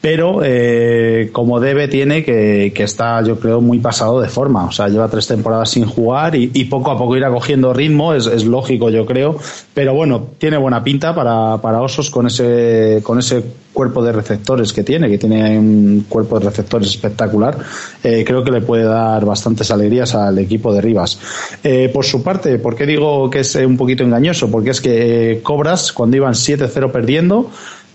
[0.00, 4.64] pero eh, como debe tiene que, que, está yo creo muy pasado de forma.
[4.64, 8.14] O sea lleva tres temporadas sin jugar y, y poco a poco irá cogiendo ritmo
[8.14, 9.36] es, es, lógico yo creo.
[9.74, 14.72] Pero bueno tiene buena pinta para, para osos con ese con ese cuerpo de receptores
[14.72, 17.58] que tiene que tiene un cuerpo de receptores espectacular.
[18.02, 21.18] Eh, creo que le puede dar bastantes alegrías al equipo de Rivas.
[21.62, 24.50] Eh, por su parte ¿por qué digo que es un poquito engañoso?
[24.50, 27.50] porque es que eh, Cobras cuando iban 7-0 perdiendo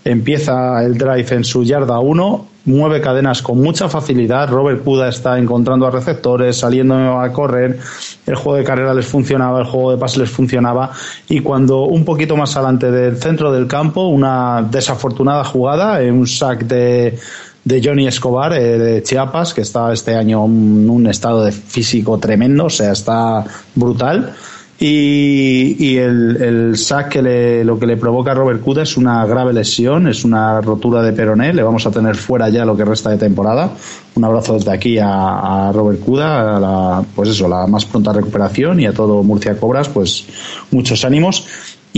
[0.06, 4.48] empieza el drive en su yarda 1, mueve cadenas con mucha facilidad.
[4.48, 7.78] Robert Puda está encontrando a receptores, saliendo a correr.
[8.24, 10.92] El juego de carrera les funcionaba, el juego de pase les funcionaba.
[11.28, 16.64] Y cuando un poquito más adelante del centro del campo, una desafortunada jugada, un sack
[16.64, 17.18] de,
[17.64, 22.18] de Johnny Escobar eh, de Chiapas, que está este año en un estado de físico
[22.18, 24.34] tremendo, o sea, está brutal
[24.78, 29.24] y, el, el sack que le, lo que le provoca a Robert Cuda es una
[29.24, 32.84] grave lesión, es una rotura de peroné, le vamos a tener fuera ya lo que
[32.84, 33.70] resta de temporada.
[34.14, 38.78] Un abrazo desde aquí a, Robert Cuda, a la, pues eso, la más pronta recuperación
[38.80, 40.26] y a todo Murcia Cobras, pues
[40.70, 41.46] muchos ánimos.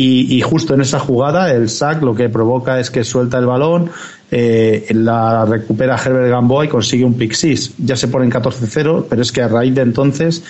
[0.01, 3.91] Y, justo en esa jugada el sack lo que provoca es que suelta el balón,
[4.31, 7.73] eh, la recupera Herbert Gamboa y consigue un pick six.
[7.79, 10.45] Ya se pone en 14-0, pero es que a raíz de entonces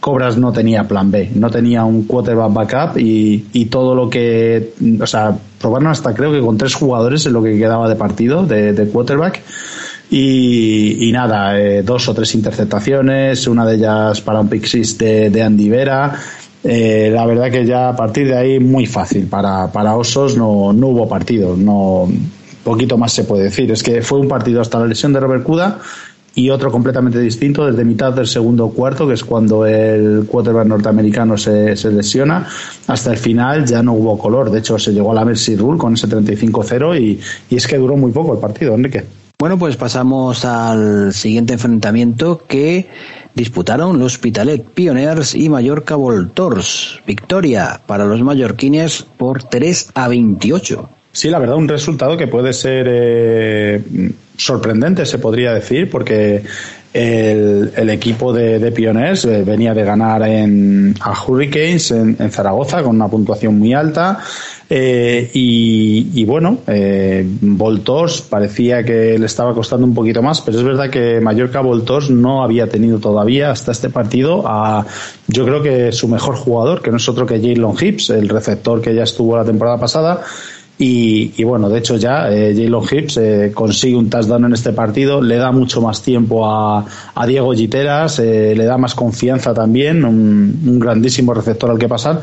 [0.00, 5.06] Cobras no tenía plan B, no tenía un quarterback backup y, todo lo que, o
[5.06, 8.88] sea, probaron hasta creo que con tres jugadores en lo que quedaba de partido de,
[8.92, 9.42] quarterback
[10.10, 15.42] y, nada, eh, dos o tres interceptaciones, una de ellas para un pick de, de
[15.42, 16.14] Andy Vera.
[16.64, 20.72] Eh, la verdad que ya a partir de ahí muy fácil para, para Osos no,
[20.72, 22.08] no hubo partido, no
[22.68, 23.70] poquito más se puede decir.
[23.70, 25.78] Es que fue un partido hasta la lesión de Robert Cuda
[26.38, 31.36] y otro completamente distinto desde mitad del segundo cuarto, que es cuando el quarterback norteamericano
[31.36, 32.46] se, se, lesiona,
[32.86, 34.48] hasta el final ya no hubo color.
[34.48, 37.18] De hecho, se llegó a la Mercy Rule con ese 35-0 y,
[37.50, 39.04] y es que duró muy poco el partido, Enrique.
[39.36, 42.88] Bueno, pues pasamos al siguiente enfrentamiento que
[43.34, 47.00] disputaron los Hospitalet Pioneers y Mallorca Voltors.
[47.04, 50.88] Victoria para los mallorquines por 3 a 28.
[51.10, 53.82] Sí, la verdad, un resultado que puede ser eh,
[54.38, 56.42] sorprendente, se podría decir, porque
[56.94, 62.30] el, el equipo de, de Pioners eh, venía de ganar en, a Hurricanes en, en,
[62.30, 64.20] Zaragoza con una puntuación muy alta.
[64.70, 70.58] Eh, y, y, bueno, eh, Voltors parecía que le estaba costando un poquito más, pero
[70.58, 74.84] es verdad que Mallorca Voltors no había tenido todavía hasta este partido a,
[75.26, 78.82] yo creo que su mejor jugador, que no es otro que Jalen Hips, el receptor
[78.82, 80.22] que ya estuvo la temporada pasada
[80.78, 84.72] y, y, bueno, de hecho ya eh, Jalen Hips eh, consigue un touchdown en este
[84.72, 89.52] partido, le da mucho más tiempo a, a Diego Giteras, eh, le da más confianza
[89.52, 92.22] también, un, un, grandísimo receptor al que pasar.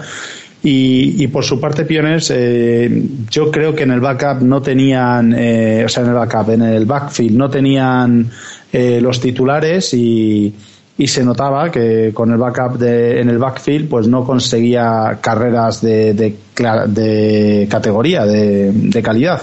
[0.63, 5.35] Y, y por su parte, Pioners, eh, yo creo que en el backup no tenían,
[5.37, 8.31] eh, o sea, en el backup, en el backfield no tenían
[8.73, 10.53] eh, los titulares y,
[10.97, 15.81] y se notaba que con el backup de, en el backfield pues no conseguía carreras
[15.81, 19.41] de, de, categoría, de, calidad.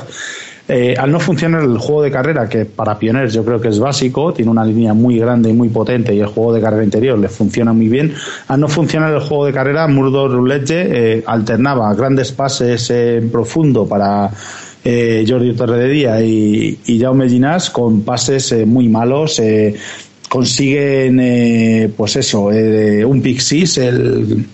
[0.69, 3.79] Eh, al no funcionar el juego de carrera, que para Pioners yo creo que es
[3.79, 7.19] básico, tiene una línea muy grande y muy potente y el juego de carrera interior
[7.19, 8.15] le funciona muy bien,
[8.49, 13.87] al no funcionar el juego de carrera, Murdo Roulette eh, alternaba grandes pases en profundo
[13.87, 14.31] para
[14.85, 19.41] eh, Jordi Torredía y, y Jaume Ginás con pases eh, muy malos,
[20.33, 24.47] consiguen, eh, pues eso, eh, un pick six, el,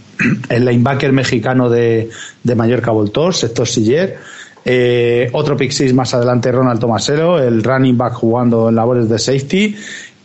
[0.48, 2.10] el linebacker mexicano de,
[2.42, 4.16] de Mallorca Voltor, sector Siller.
[4.64, 9.20] Eh, otro pick six más adelante, Ronald Tomasero, el running back jugando en labores de
[9.20, 9.76] safety.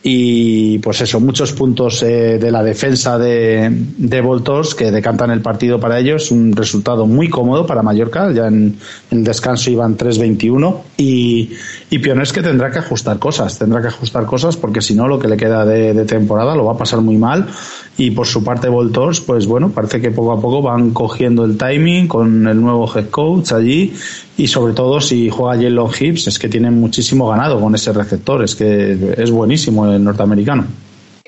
[0.05, 5.41] Y pues eso, muchos puntos eh, de la defensa de, de Voltors que decantan el
[5.41, 8.77] partido para ellos, un resultado muy cómodo para Mallorca, ya en,
[9.11, 11.53] el descanso iban 3-21 y,
[11.89, 15.17] y Pioners que tendrá que ajustar cosas, tendrá que ajustar cosas porque si no lo
[15.17, 17.47] que le queda de, de temporada lo va a pasar muy mal.
[17.95, 21.57] Y por su parte Voltors pues bueno, parece que poco a poco van cogiendo el
[21.57, 23.93] timing con el nuevo head coach allí
[24.37, 28.43] y sobre todo si juega Yellow Hips es que tienen muchísimo ganado con ese receptor,
[28.43, 30.65] es que es buenísimo el norteamericano.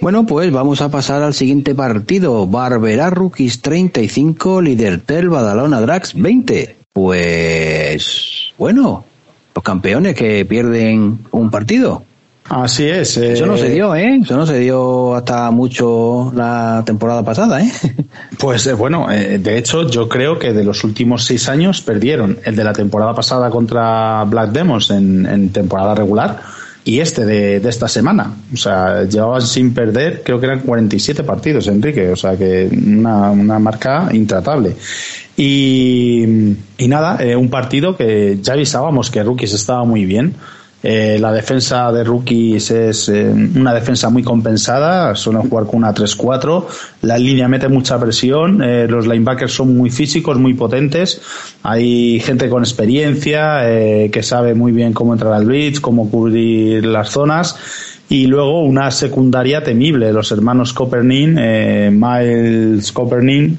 [0.01, 2.45] Bueno, pues vamos a pasar al siguiente partido.
[2.47, 6.75] Barbera Rookies 35, Lidertel Badalona Drax 20.
[6.91, 9.05] Pues bueno,
[9.53, 12.03] los campeones que pierden un partido.
[12.49, 13.17] Así es.
[13.17, 13.33] Eh...
[13.33, 14.19] Eso no se dio, ¿eh?
[14.23, 17.71] Eso no se dio hasta mucho la temporada pasada, ¿eh?
[18.39, 22.37] Pues eh, bueno, eh, de hecho yo creo que de los últimos seis años perdieron
[22.43, 26.41] el de la temporada pasada contra Black Demons en, en temporada regular
[26.85, 28.31] y este de, de, esta semana.
[28.53, 32.09] O sea, llevaban sin perder, creo que eran 47 partidos, Enrique.
[32.09, 34.75] O sea, que una, una marca intratable.
[35.35, 36.23] Y,
[36.77, 40.35] y nada, eh, un partido que ya avisábamos que Rookies estaba muy bien.
[40.87, 45.91] Eh, la defensa de rookies es eh, una defensa muy compensada, suelen jugar con una
[45.91, 46.63] 3-4,
[47.01, 51.23] la línea mete mucha presión, eh, los linebackers son muy físicos, muy potentes,
[51.63, 53.61] hay gente con experiencia
[54.11, 57.57] que sabe muy bien cómo entrar al blitz, cómo cubrir las zonas.
[58.07, 61.33] Y luego una secundaria temible, los hermanos Copernin,
[61.99, 63.57] Miles Copernin,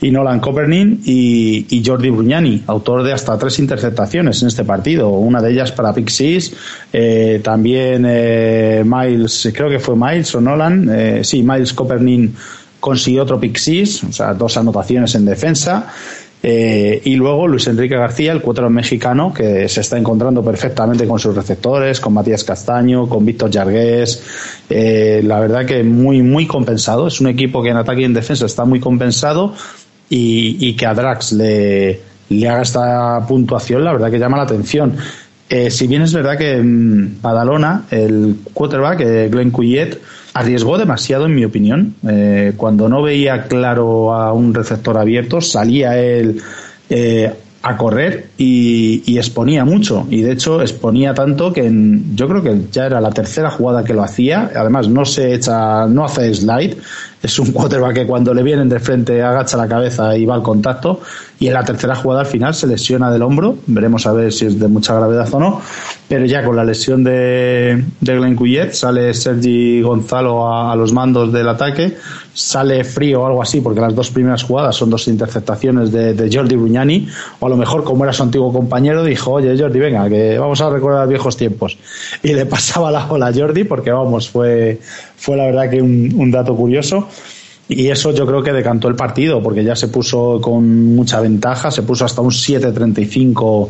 [0.00, 5.40] y Nolan Copernin y, Jordi Brugnani, autor de hasta tres interceptaciones en este partido, una
[5.40, 6.54] de ellas para Pixis,
[6.92, 12.34] eh, también eh, Miles, creo que fue Miles o Nolan, eh, sí, Miles Copernin
[12.78, 15.88] consiguió otro Pixis, o sea, dos anotaciones en defensa.
[16.40, 21.34] y luego Luis Enrique García, el cuatro mexicano, que se está encontrando perfectamente con sus
[21.34, 24.22] receptores, con Matías Castaño, con Víctor Yargués.
[24.70, 27.08] la verdad que muy, muy compensado.
[27.08, 29.52] Es un equipo que en ataque y en defensa está muy compensado
[30.10, 34.96] y, que a Drax le, le, haga esta puntuación, la verdad que llama la atención.
[35.50, 39.98] Eh, si bien es verdad que en Badalona, el quarterback, eh, Glenn Cuyet,
[40.34, 41.94] arriesgó demasiado, en mi opinión.
[42.06, 46.42] Eh, cuando no veía claro a un receptor abierto, salía él
[47.62, 50.06] a correr y, exponía mucho.
[50.10, 51.70] Y de hecho exponía tanto que
[52.14, 54.50] yo creo que ya era la tercera jugada que lo hacía.
[54.54, 56.76] Además no se echa, no hace slide.
[57.22, 60.42] Es un quarterback que cuando le vienen de frente agacha la cabeza y va al
[60.42, 61.00] contacto.
[61.40, 63.56] Y en la tercera jugada al final se lesiona del hombro.
[63.66, 65.60] Veremos a ver si es de mucha gravedad o no.
[66.08, 68.38] Pero ya con la lesión de, de Glenn
[68.72, 71.96] sale Sergi Gonzalo a los mandos del ataque
[72.38, 76.54] sale frío o algo así, porque las dos primeras jugadas son dos interceptaciones de, Jordi
[76.54, 77.08] Brugnani,
[77.40, 80.60] o a lo mejor como era su antiguo compañero, dijo, oye Jordi, venga, que vamos
[80.60, 81.76] a recordar viejos tiempos.
[82.22, 84.78] Y le pasaba la ola a Jordi, porque vamos, fue,
[85.18, 87.08] fue la verdad que un, dato curioso.
[87.70, 91.70] Y eso yo creo que decantó el partido, porque ya se puso con mucha ventaja,
[91.70, 93.68] se puso hasta un 7-35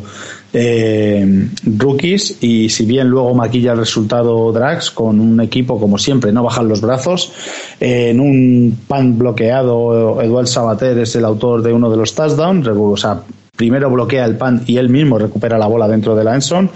[0.53, 6.31] eh, rookies y si bien luego maquilla el resultado Drax con un equipo como siempre,
[6.31, 7.33] no bajan los brazos,
[7.81, 12.95] en un pan bloqueado, Eduard Sabater es el autor de uno de los touchdowns, o
[12.95, 13.21] sea,
[13.59, 16.71] primero bloquea el pan y él mismo recupera la bola dentro de la Enson.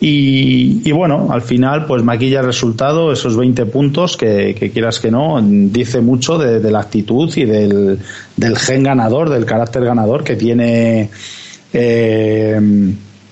[0.00, 5.38] Y, bueno, al final, pues maquilla el resultado, esos 20 puntos que, quieras que no,
[5.42, 7.98] dice mucho de, la actitud y del,
[8.56, 11.10] gen ganador, del carácter ganador que tiene
[11.74, 12.58] eh,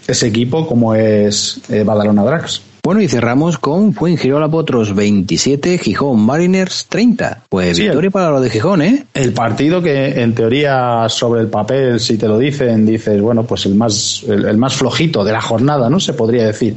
[0.07, 2.72] ese equipo como es eh, Badalona Drax.
[2.85, 7.45] Bueno, y cerramos con Fuengirola Potros 27, Gijón Mariners 30.
[7.49, 9.07] Pues victoria para lo de Gijón, ¿eh?
[9.15, 13.67] El partido que en teoría sobre el papel, si te lo dicen, dices, bueno, pues
[13.67, 16.01] el más, el, más flojito de la jornada, ¿no?
[16.01, 16.75] Se podría decir.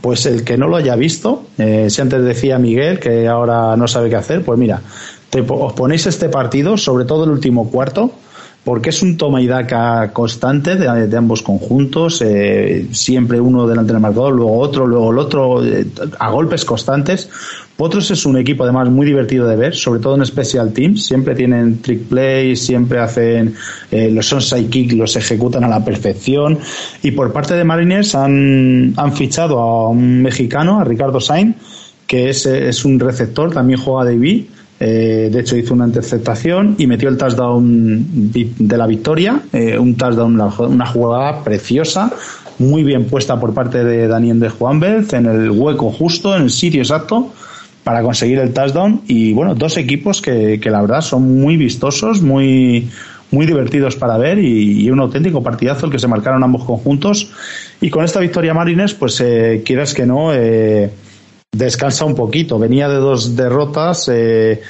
[0.00, 3.88] Pues el que no lo haya visto, eh, si antes decía Miguel que ahora no
[3.88, 4.80] sabe qué hacer, pues mira,
[5.28, 8.12] te, os ponéis este partido, sobre todo el último cuarto,
[8.66, 14.02] porque es un toma y daca constante de, ambos conjuntos, eh, siempre uno delante del
[14.02, 15.86] marcador, luego otro, luego el otro, eh,
[16.18, 17.30] a golpes constantes.
[17.76, 21.36] Potros es un equipo además muy divertido de ver, sobre todo en special teams, siempre
[21.36, 23.54] tienen trick plays, siempre hacen
[23.92, 26.58] eh, los onside kick, los ejecutan a la perfección.
[27.04, 31.54] Y por parte de Mariners han, han fichado a un mexicano, a Ricardo Sainz,
[32.08, 36.74] que es, es un receptor, también juega de B eh, de hecho, hizo una interceptación
[36.78, 39.40] y metió el touchdown de la victoria.
[39.52, 42.12] Eh, un touchdown, una jugada preciosa,
[42.58, 46.50] muy bien puesta por parte de Daniel de Juanbert en el hueco justo, en el
[46.50, 47.32] sitio exacto
[47.84, 49.02] para conseguir el touchdown.
[49.06, 52.90] Y bueno, dos equipos que, la verdad son muy vistosos, muy,
[53.30, 57.30] muy divertidos para ver y, un auténtico partidazo el que se marcaron ambos conjuntos.
[57.80, 60.32] Y con esta victoria Marines, pues eh, quieras que no,
[61.56, 62.58] descansa un poquito.
[62.58, 64.08] Venía de dos derrotas.
[64.12, 64.62] Eh,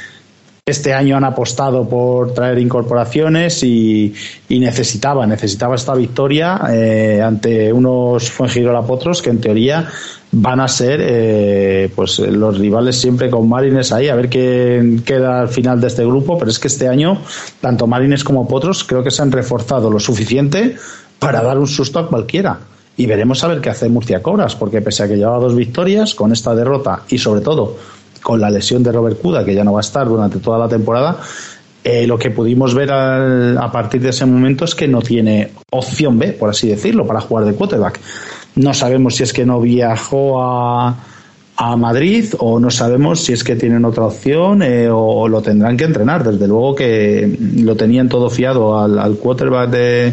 [0.68, 4.13] este año han apostado por traer incorporaciones y,
[4.48, 9.88] necesitaba, necesitaba esta victoria eh, ante unos Fuengirola Potros que en teoría
[10.33, 15.40] van a ser eh, pues los rivales siempre con Marines ahí, a ver quién queda
[15.40, 17.23] al final de este grupo, pero es que este año
[17.60, 20.75] tanto Marines como Potros creo que se han reforzado lo suficiente
[21.21, 22.58] para dar un susto a cualquiera.
[22.97, 26.15] Y veremos a ver qué hace Murcia Cobras, porque pese a que lleva dos victorias,
[26.15, 27.77] con esta derrota y sobre todo
[28.23, 30.69] con la lesión de Robert Cuda, que ya no va a estar durante toda la
[30.69, 31.21] temporada,
[31.85, 36.19] eh, lo que pudimos ver a partir de ese momento es que no tiene opción
[36.19, 38.01] B, por así decirlo, para jugar de quarterback.
[38.57, 40.97] No sabemos si es que no viajó a,
[41.57, 45.77] a Madrid o no sabemos si es que tienen otra opción eh, o, lo tendrán
[45.77, 46.25] que entrenar.
[46.25, 50.13] Desde luego que lo tenían todo fiado al, al quarterback de,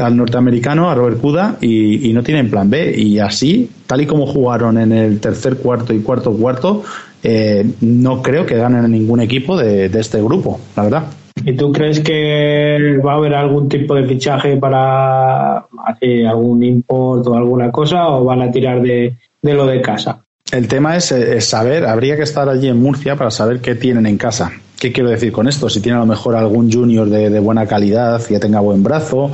[0.00, 2.94] al norteamericano, a Robert Cuda, y, no tienen plan B.
[2.96, 6.82] Y así, tal y como jugaron en el tercer cuarto y cuarto cuarto,
[7.22, 11.04] eh, no creo que ganen ningún equipo de, este grupo, la verdad.
[11.44, 17.26] ¿Y tú crees que va a haber algún tipo de fichaje para hacer algún import
[17.26, 20.22] o alguna cosa o van a tirar de, lo de casa?
[20.52, 24.18] El tema es, saber, habría que estar allí en Murcia para saber qué tienen en
[24.18, 24.50] casa.
[24.78, 25.68] ¿Qué quiero decir con esto?
[25.68, 29.30] Si tiene a lo mejor algún junior de, de buena calidad, que tenga buen brazo,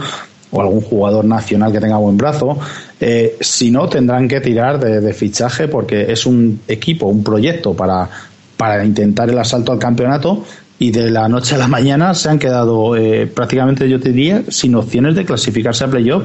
[0.51, 2.59] o algún jugador nacional que tenga buen brazo.
[3.01, 8.09] Eh, si no, tendrán que tirar de, fichaje porque es un equipo, un proyecto para,
[8.57, 10.44] para intentar el asalto al campeonato
[10.78, 14.44] y de la noche a la mañana se han quedado eh, prácticamente, yo te diría,
[14.49, 16.24] sin opciones de clasificarse a playoff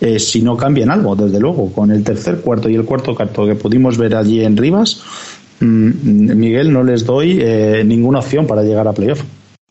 [0.00, 1.70] eh, si no cambian algo, desde luego.
[1.72, 5.02] Con el tercer, cuarto y el cuarto cuarto que pudimos ver allí en Rivas,
[5.60, 7.36] mm, Miguel, no les doy
[7.84, 9.22] ninguna opción para llegar a playoff.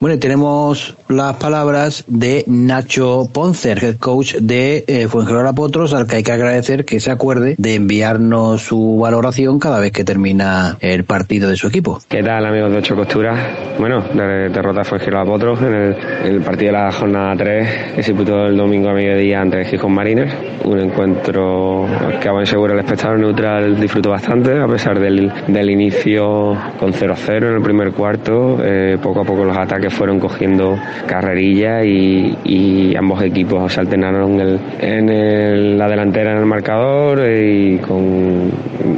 [0.02, 6.16] Bueno, tenemos las palabras de Nacho Poncer, head coach de eh, Fuengirola Potros, al que
[6.16, 11.04] hay que agradecer que se acuerde de enviarnos su valoración cada vez que termina el
[11.04, 12.00] partido de su equipo.
[12.10, 13.38] ¿Qué tal, amigos de Ocho Costuras?
[13.78, 15.96] Bueno, derrota Fuengirola Potros en
[16.26, 19.94] el, partido de la jornada 3 que se disputó el domingo a mediodía ante Gijón
[19.94, 20.34] Marines.
[20.66, 21.86] Un encuentro
[22.20, 26.92] que a buen seguro el espectador neutral disfrutó bastante, a pesar del, del inicio con
[26.92, 28.58] 0-0 en el primer cuarto.
[28.64, 30.78] Eh, poco a poco los ataques fueron cogiendo
[31.08, 34.40] carrerilla y, ambos equipos se alternaron
[34.80, 38.52] en, la delantera en el marcador y con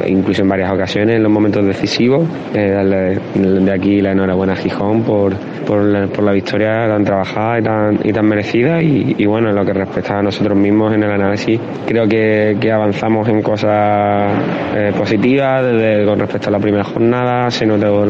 [0.07, 2.27] incluso en varias ocasiones en los momentos decisivos.
[2.53, 5.35] Eh, darle de aquí la enhorabuena a Gijón por,
[5.65, 9.73] por, la, victoria tan trabajada y tan, y tan merecida y, bueno, en lo que
[9.73, 14.31] respecta a nosotros mismos en el análisis, creo que, avanzamos en cosas
[14.75, 18.05] eh, positivas desde, con respecto a la primera jornada, se notó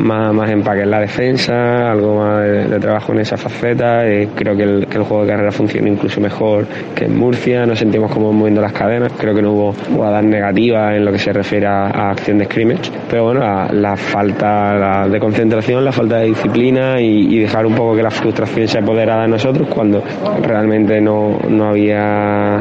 [0.00, 4.06] más, más empaque en la defensa, algo de, trabajo en esa faceta.
[4.06, 7.66] Eh, creo que el, juego de carrera funciona incluso mejor que en Murcia.
[7.66, 9.12] Nos sentimos como moviendo las cadenas.
[9.18, 12.90] Creo que no hubo jugadas negativas en lo que se refiere a, acción de scrimmage.
[13.10, 13.40] Pero bueno,
[13.72, 18.68] la, falta de concentración, la falta de disciplina y, dejar un poco que la frustración
[18.68, 20.02] se apoderara de nosotros cuando
[20.42, 22.60] realmente no, no, había,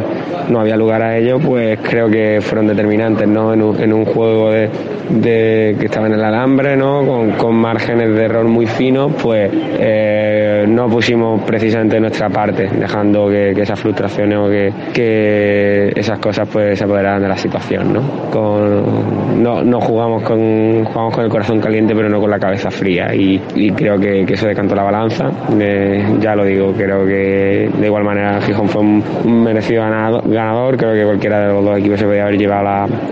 [0.49, 3.53] no había lugar a ello, pues creo que fueron determinantes ¿no?
[3.53, 7.05] en, un, juego de, que estaba en el alambre, ¿no?
[7.05, 13.27] con, con márgenes de error muy finos, pues eh, no pusimos precisamente nuestra parte, dejando
[13.27, 17.93] que, esas frustraciones o que, esas cosas pues se apoderaran de la situación.
[17.93, 18.29] ¿no?
[18.31, 23.13] Con, no, jugamos, con, jugamos con el corazón caliente pero no con la cabeza fría
[23.13, 23.39] y,
[23.71, 25.25] creo que, eso decantó la balanza.
[25.59, 30.93] Eh, ya lo digo, creo que de igual manera Gijón fue un, merecido ganador, creo
[30.93, 32.57] que cualquiera de los dos equipos se podía haber llevado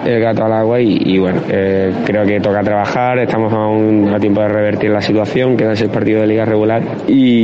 [0.06, 4.41] el gato al agua y, bueno, eh, creo que toca trabajar, estamos aún a tiempo
[4.41, 7.34] de revertir la situación, queda ese partido de liga regular y,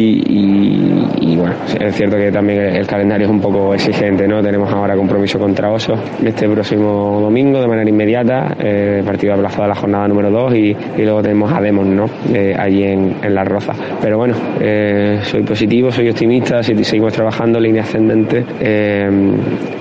[1.42, 4.42] bueno, es cierto que también el calendario es un poco exigente, ¿no?
[4.42, 9.68] Tenemos ahora compromiso contra Osos este próximo domingo de manera inmediata, eh, partido aplazado a
[9.70, 12.06] la jornada número 2 y, luego tenemos a Demon, ¿no?
[12.34, 13.78] Eh, allí en, en Las Rozas.
[14.02, 18.46] Pero bueno, eh, soy positivo, soy optimista, si seguimos trabajando línea ascendente,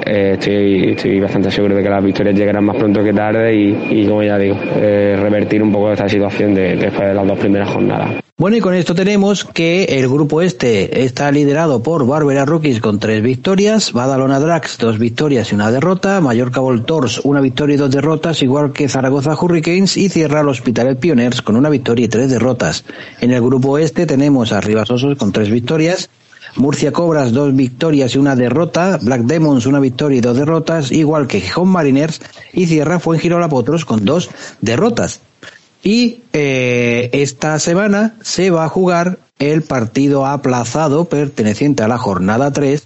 [0.05, 4.23] estoy, estoy bastante seguro de que las victorias llegarán más pronto que tarde y, como
[4.23, 8.30] ya digo, revertir un poco esta situación después de las dos primeras jornadas.
[8.41, 12.99] Bueno, y con esto tenemos que el grupo este está liderado por Barbera Rookies con
[12.99, 17.91] tres victorias, Badalona Drax dos victorias y una derrota, Mallorca Voltors una victoria y dos
[17.91, 22.31] derrotas, igual que Zaragoza Hurricanes y cierra el Hospitalet Pioners con una victoria y tres
[22.31, 22.87] derrotas.
[23.21, 26.09] En el grupo este tenemos a Rivas Osos con tres victorias,
[26.57, 31.27] Murcia Cobras dos victorias y una derrota, Black Demons una victoria y dos derrotas, igual
[31.27, 32.23] que Gijón Mariners
[32.55, 34.31] y cierra Fuengirola Potros con dos
[34.63, 35.21] derrotas.
[35.83, 42.53] Y eh, esta semana se va a jugar el partido aplazado perteneciente a la jornada
[42.53, 42.85] 3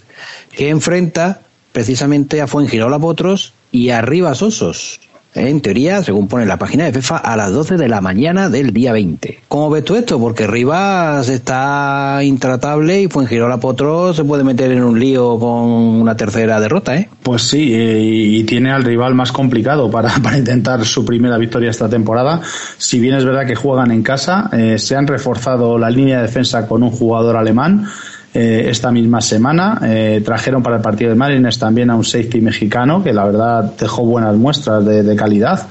[0.51, 1.41] que enfrenta
[1.73, 5.01] precisamente a Fuengirola Potros y a Rivas Osos.
[5.35, 8.71] En teoría, según pone la página de FIFA, a las 12 de la mañana del
[8.71, 9.39] día 20.
[9.47, 10.19] ¿Cómo ves tú esto?
[10.19, 16.15] Porque Rivas está intratable y Fuengirola Potro se puede meter en un lío con una
[16.15, 17.09] tercera derrota, ¿eh?
[17.21, 21.69] Pues sí, eh, y tiene al rival más complicado para, para intentar su primera victoria
[21.69, 22.41] esta temporada.
[22.77, 26.23] Si bien es verdad que juegan en casa, eh, se han reforzado la línea de
[26.23, 27.87] defensa con un jugador alemán.
[28.37, 29.79] Eh, esta misma semana.
[29.81, 33.71] Eh, trajeron para el partido de Marines también a un safety mexicano que la verdad
[33.79, 35.65] dejó buenas muestras de, calidad.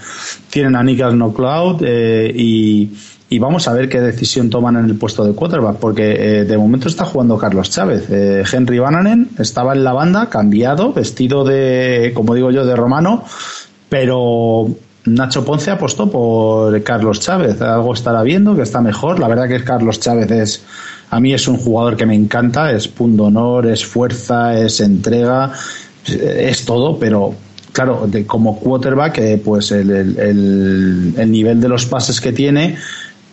[0.48, 2.90] Tienen a Nikas Knocloud eh, y,
[3.28, 6.04] y, vamos a ver qué decisión toman en el puesto de quarterback porque
[6.48, 8.08] de momento está jugando Carlos Chávez.
[8.08, 13.24] Henry Bananen estaba en la banda, cambiado, vestido de, como digo yo, de romano,
[13.90, 14.68] pero
[15.04, 17.60] Nacho Ponce apostó por Carlos Chávez.
[17.60, 19.18] Algo estará viendo que está mejor.
[19.20, 20.64] La verdad que Carlos Chávez es
[21.10, 25.52] a mí es un jugador que me encanta, es punto honor, es fuerza, es entrega,
[26.06, 27.34] es todo, pero
[27.72, 32.76] claro, de, como quarterback, eh, pues el, el, nivel de los pases que tiene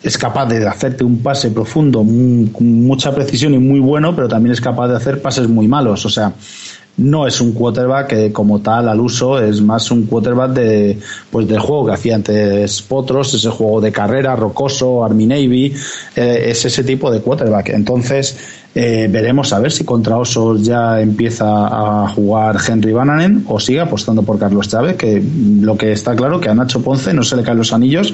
[0.04, 4.54] es capaz de hacerte un pase profundo, con mucha precisión y muy bueno, pero también
[4.54, 6.06] es capaz de hacer pases muy malos.
[6.06, 6.34] O sea,
[6.98, 11.60] no es un quarterback como tal al uso es más un quarterback de pues del
[11.60, 15.74] juego que hacía antes Potros, ese juego de carrera rocoso, Army Navy,
[16.16, 17.70] eh, es ese tipo de quarterback.
[17.70, 23.60] Entonces, eh, veremos a ver si contra Osos ya empieza a jugar Henry Bananen o
[23.60, 25.22] sigue apostando por Carlos Chávez, que
[25.62, 28.14] lo que está claro que a Nacho Ponce no se le caen los anillos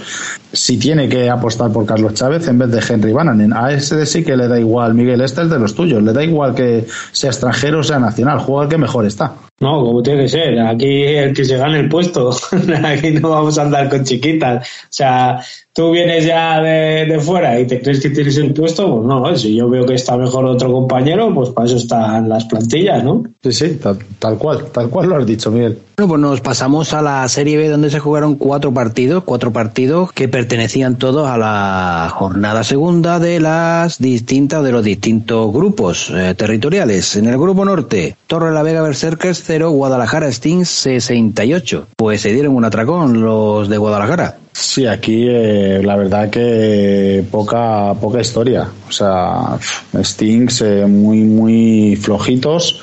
[0.51, 3.53] si tiene que apostar por Carlos Chávez en vez de Henry Bananen.
[3.53, 6.23] A ese sí que le da igual, Miguel, este es de los tuyos, le da
[6.23, 9.33] igual que sea extranjero o sea nacional, juega el que mejor está.
[9.59, 10.59] No, como tiene que ser.
[10.59, 12.29] Aquí el que se gane el puesto.
[12.83, 14.67] Aquí no vamos a andar con chiquitas.
[14.67, 15.39] O sea,
[15.78, 19.38] tú vienes ya de, fuera y te crees que tienes el puesto, pues no.
[19.38, 23.23] Si yo veo que está mejor otro compañero, pues para eso están las plantillas, ¿no?
[23.43, 23.80] Sí, sí,
[24.19, 24.65] tal, cual.
[24.71, 25.78] Tal cual lo has dicho, Miguel.
[25.97, 30.11] Bueno, pues nos pasamos a la Serie B donde se jugaron cuatro partidos, cuatro partidos
[30.13, 36.34] que pertenecían todos a la jornada segunda de las distintas, de los distintos grupos eh,
[36.36, 37.15] territoriales.
[37.17, 41.88] En el grupo norte, Torre la Vega Berserkers 0, Guadalajara Stings 68.
[41.95, 44.38] Pues se dieron un atracón los de Guadalajara.
[44.59, 48.67] Sí, aquí eh, la verdad que poca poca historia.
[48.89, 49.55] O sea,
[50.03, 52.81] Stings eh, muy muy flojitos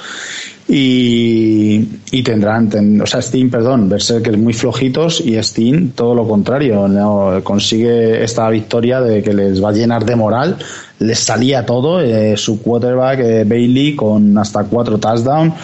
[0.68, 2.70] y, y tendrán,
[3.00, 7.42] o sea, Steam, perdón, Berserkers muy flojitos y Steam todo lo contrario, ¿no?
[7.42, 10.56] consigue esta victoria de que les va a llenar de moral,
[11.00, 15.54] les salía todo, eh, su quarterback Bailey con hasta cuatro touchdowns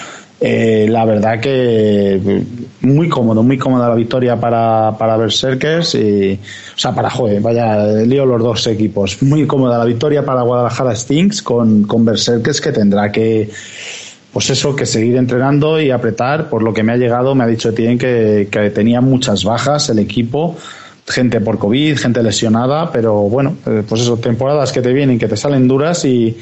[0.41, 2.43] la verdad que
[2.83, 6.39] muy cómodo, muy cómoda la victoria para, para Berserkers y,
[6.75, 9.23] o sea, para Joe, vaya, lío los dos equipos.
[9.23, 13.51] Muy cómoda la victoria para Guadalajara Stinks con, con Berserkers que tendrá que,
[14.33, 16.49] pues eso, que seguir entrenando y apretar.
[16.49, 19.89] Por lo que me ha llegado, me ha dicho Tien que, que tenía muchas bajas
[19.91, 20.57] el equipo
[21.07, 25.27] gente por COVID, gente lesionada, pero bueno, eh, pues eso, temporadas que te vienen, que
[25.27, 26.37] te salen duras y,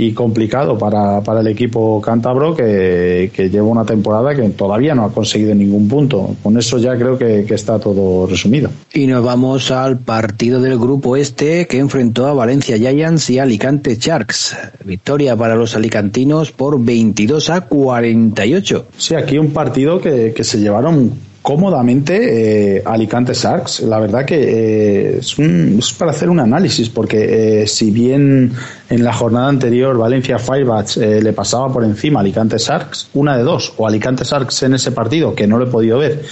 [0.00, 5.04] y complicado para, para el equipo cántabro que, que, lleva una temporada que todavía no
[5.04, 6.36] ha conseguido ningún punto.
[6.40, 8.70] Con eso ya creo que, que, está todo resumido.
[8.94, 13.96] Y nos vamos al partido del grupo este que enfrentó a Valencia Giants y Alicante
[13.96, 14.56] Sharks.
[14.84, 18.86] Victoria para los alicantinos por 22 a 48.
[18.96, 23.80] Sí, aquí un partido que, que se llevaron cómodamente eh, Alicante Sharks.
[23.80, 28.52] La verdad que eh, es, un, es, para hacer un análisis, porque eh, si bien
[28.90, 33.72] en la jornada anterior Valencia Firebats le pasaba por encima Alicante Sharks, una de dos,
[33.78, 36.22] o Alicante Sharks en ese partido, que no lo he podido ver,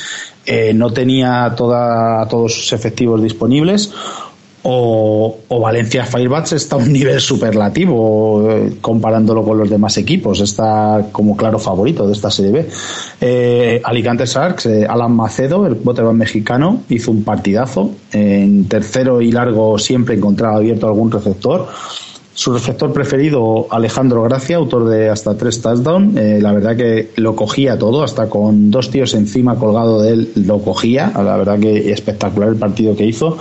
[0.74, 3.92] no tenía toda, todos sus efectivos disponibles,
[4.68, 10.40] o, Valencia Firebats está a un nivel superlativo eh, comparándolo con los demás equipos.
[10.40, 12.68] Está como claro favorito de esta Serie B.
[13.20, 17.92] Eh, Alicante Sharks, eh, Alan Macedo, el quarterback mexicano, hizo un partidazo.
[18.10, 21.68] En tercero y largo siempre encontraba abierto algún receptor.
[22.36, 26.14] Su receptor preferido, Alejandro Gracia, autor de hasta tres touchdowns.
[26.14, 30.60] la verdad que lo cogía todo, hasta con dos tíos encima colgado de él, lo
[30.60, 31.10] cogía.
[31.16, 33.38] La verdad que espectacular el partido que hizo.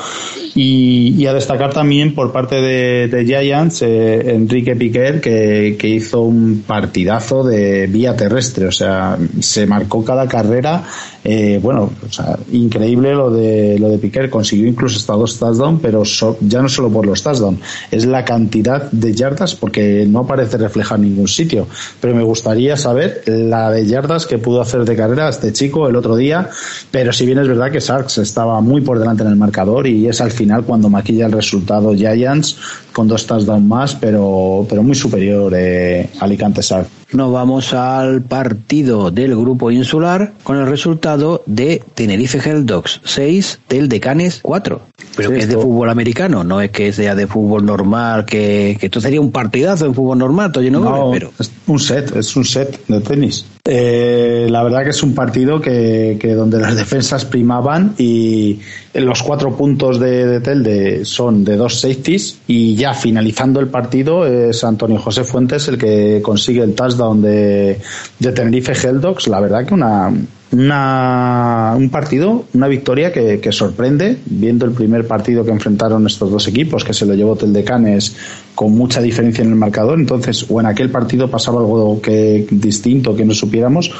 [0.57, 7.43] Y, a destacar también por parte de, Giants, eh, Enrique Piquer, que, hizo un partidazo
[7.43, 10.85] de vía terrestre, o sea, se marcó cada carrera,
[11.27, 15.79] eh, bueno, o sea, increíble lo de, lo de Piquer, consiguió incluso hasta dos touchdowns,
[15.81, 16.03] pero
[16.41, 17.59] ya no solo por los touchdowns,
[17.89, 21.67] es la cantidad de yardas, porque no parece reflejar ningún sitio,
[21.99, 25.95] pero me gustaría saber la de yardas que pudo hacer de carrera este chico el
[25.95, 26.47] otro día,
[26.91, 30.07] pero si bien es verdad que Sarks estaba muy por delante en el marcador y
[30.07, 32.55] es al final cuando maquilla el resultado Giants
[32.93, 36.87] con dos touchdowns más, pero, pero muy superior eh, Alicante Shark.
[37.11, 43.59] Nos vamos al partido del grupo insular con el resultado de Tenerife Hell Dogs 6
[43.69, 44.81] del Decanes 4.
[45.15, 48.99] Pero que es de fútbol americano, no es que sea de fútbol normal, que, esto
[48.99, 51.31] sería un partidazo en fútbol normal, no, pero...
[51.39, 53.45] es un set, es un set de tenis.
[53.67, 58.59] Eh, la verdad que es un partido que, donde las defensas primaban y
[58.93, 64.27] los cuatro puntos de, de Telde son de dos safeties y ya finalizando el partido
[64.27, 67.81] es Antonio José Fuentes el que consigue el touchdown de,
[68.19, 69.27] de Tenerife Helldogs.
[69.27, 70.13] La verdad que una,
[70.51, 76.31] una, un partido, una victoria que, que, sorprende, viendo el primer partido que enfrentaron estos
[76.31, 78.15] dos equipos, que se lo llevó Teldecanes
[78.53, 79.99] con mucha diferencia en el marcador.
[79.99, 83.91] Entonces, o en aquel partido pasaba algo que distinto que no supiéramos,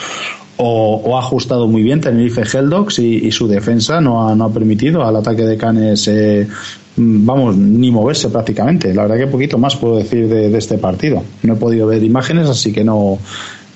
[0.57, 4.53] o, ha ajustado muy bien Tenerife Helldogs y, y su defensa no ha, no ha
[4.53, 6.07] permitido al ataque de Canes.
[6.07, 6.47] Eh,
[6.95, 8.93] vamos, ni moverse prácticamente.
[8.93, 11.23] La verdad que poquito más puedo decir de, de, este partido.
[11.43, 13.19] No he podido ver imágenes, así que no,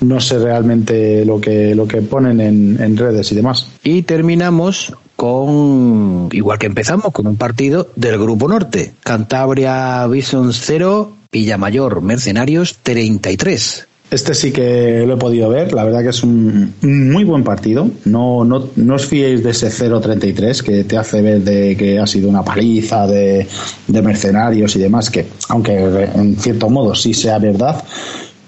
[0.01, 3.67] no sé realmente lo que, lo que ponen en, en redes y demás.
[3.83, 8.93] Y terminamos con, igual que empezamos, con un partido del Grupo Norte.
[9.03, 13.87] Cantabria Bison 0, Villamayor Mercenarios 33.
[14.11, 17.91] Este sí que lo he podido ver, la verdad que es un muy buen partido.
[18.05, 22.07] No, no, no os fiéis de ese 0-33 que te hace ver de que ha
[22.07, 23.45] sido una paliza de,
[23.87, 27.83] de mercenarios y demás, que aunque en cierto modo sí sea verdad,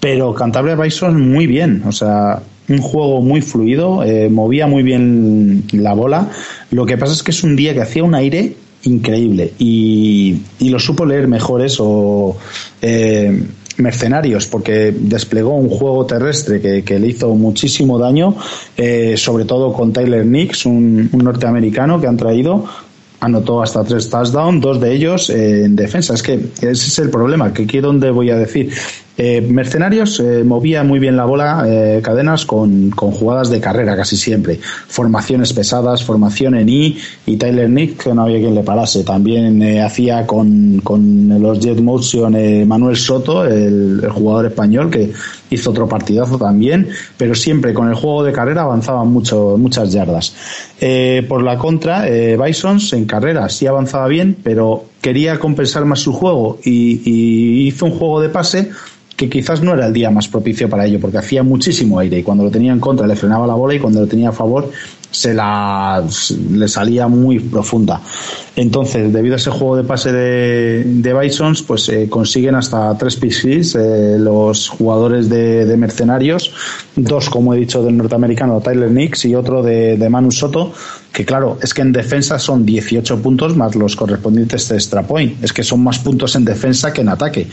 [0.02, 5.62] pero Cantabria Bison muy bien, o sea, un juego muy fluido, eh, movía muy bien
[5.70, 6.28] la bola.
[6.72, 10.80] Lo que pasa es que es un día que hacía un aire increíble y, lo
[10.80, 12.36] supo leer mejor eso.
[12.80, 13.44] Eh,
[13.76, 18.36] mercenarios porque desplegó un juego terrestre que, le hizo muchísimo daño
[18.76, 22.66] eh, sobre todo con Tyler Nix un, norteamericano que han traído
[23.20, 27.50] anotó hasta tres touchdowns dos de ellos en defensa es que ese es el problema
[27.54, 28.70] que aquí donde voy a decir
[29.16, 33.94] eh, Mercenarios eh, movía muy bien la bola, eh, cadenas con, con, jugadas de carrera
[33.94, 34.58] casi siempre.
[34.88, 39.04] Formaciones pesadas, formación en I y Tyler Nick, que no había quien le parase.
[39.04, 44.90] También eh, hacía con, con, los Jet Motion eh, Manuel Soto, el, el, jugador español,
[44.90, 45.12] que
[45.52, 50.34] hizo otro partidazo también, pero siempre con el juego de carrera avanzaban mucho, muchas yardas.
[51.28, 56.58] por la contra, Bisons en carrera sí avanzaba bien, pero quería compensar más su juego
[56.64, 58.70] y hizo un juego de pase
[59.22, 62.22] que quizás no era el día más propicio para ello, porque hacía muchísimo aire y
[62.22, 64.70] cuando lo tenía en contra le frenaba la bola y cuando lo tenía a favor
[65.12, 66.02] se la
[66.50, 68.00] le salía muy profunda.
[68.56, 73.74] Entonces, debido a ese juego de pase de, de pues eh, consiguen hasta tres picks
[73.74, 76.52] eh, los jugadores de, Mercenarios,
[76.96, 80.72] dos, como he dicho, del norteamericano Tyler Nix y otro de, de, Manu Soto,
[81.12, 85.04] que claro, es que en defensa son 18 puntos más los correspondientes de extra.
[85.42, 87.48] Es que son más puntos en defensa que en ataque.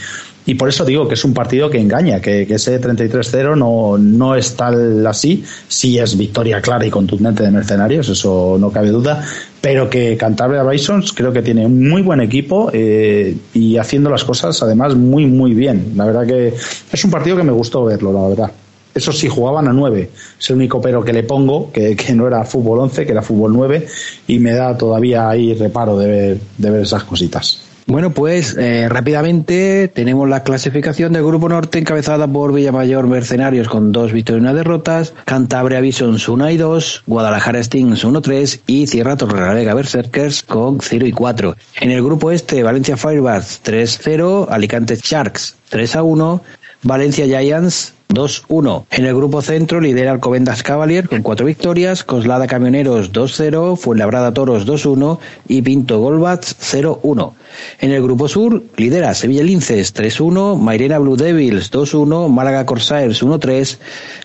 [0.49, 4.33] Y por eso digo que es un partido que engaña, que, ese 33-0 no, no
[4.33, 9.23] es tal así, sí es victoria clara y contundente de Mercenarios, eso no cabe duda,
[9.61, 14.23] pero que Cantabria Bisons creo que tiene un muy buen equipo eh, y haciendo las
[14.23, 15.93] cosas además muy muy bien.
[15.95, 16.55] La verdad que
[16.91, 18.51] es un partido que me gustó verlo, la verdad.
[18.95, 20.09] Eso sí, jugaban a nueve.
[20.39, 23.21] Es el único pero que le pongo, que, que no era fútbol 11, que era
[23.21, 23.85] fútbol 9,
[24.25, 27.68] y me da todavía ahí reparo de ver, de ver esas cositas.
[27.89, 33.91] Bueno, pues eh, rápidamente tenemos la clasificación del Grupo Norte encabezada por Villamayor Mercenarios con
[33.91, 39.17] dos victorias y una derrotas, Cantabria Bisons 1 y 2, Guadalajara Stings 1-3 y Sierra
[39.17, 41.55] Torrelavega Berserkers con 0 y 4.
[41.81, 46.41] En el grupo este, Valencia Firebirds 3-0, Alicante Sharks 3-1,
[46.83, 48.85] Valencia Giants 2-1.
[48.91, 54.67] En el grupo centro lidera Alcobendas Cavalier con cuatro victorias, Coslada Camioneros 2-0, Fuenlabrada Toros
[54.67, 55.17] 2-1
[55.47, 57.33] y Pinto Golbats 0-1.
[57.79, 63.77] En el grupo sur lidera Sevilla Linces 3-1, Mairena Blue Devils 2-1, Málaga Corsairs 1-3,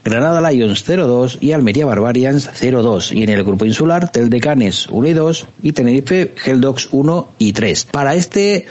[0.05, 3.13] Granada Lions 0-2 y Almería Barbarians 0-2.
[3.13, 7.87] Y en el grupo insular Teldecanes 1 2 y Tenerife Helldogs 1 y 3.
[7.91, 8.67] Para este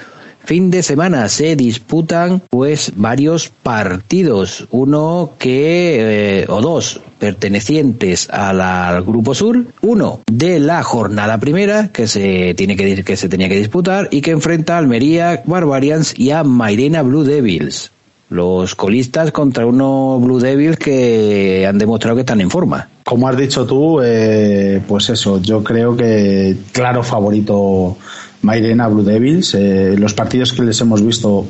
[0.45, 9.03] fin de semana se disputan pues varios partidos, uno que eh, o dos pertenecientes al
[9.03, 13.57] grupo sur, uno de la jornada primera que se tiene que que se tenía que
[13.57, 17.91] disputar y que enfrenta a Almería Barbarians y a Mairena Blue Devils.
[18.29, 22.89] Los colistas contra unos Blue Devils que han demostrado que están en forma.
[23.05, 27.97] Como has dicho tú, eh, pues eso, yo creo que claro favorito
[28.43, 29.55] Mairena Blue Devils.
[29.55, 31.45] Eh, los partidos que les hemos visto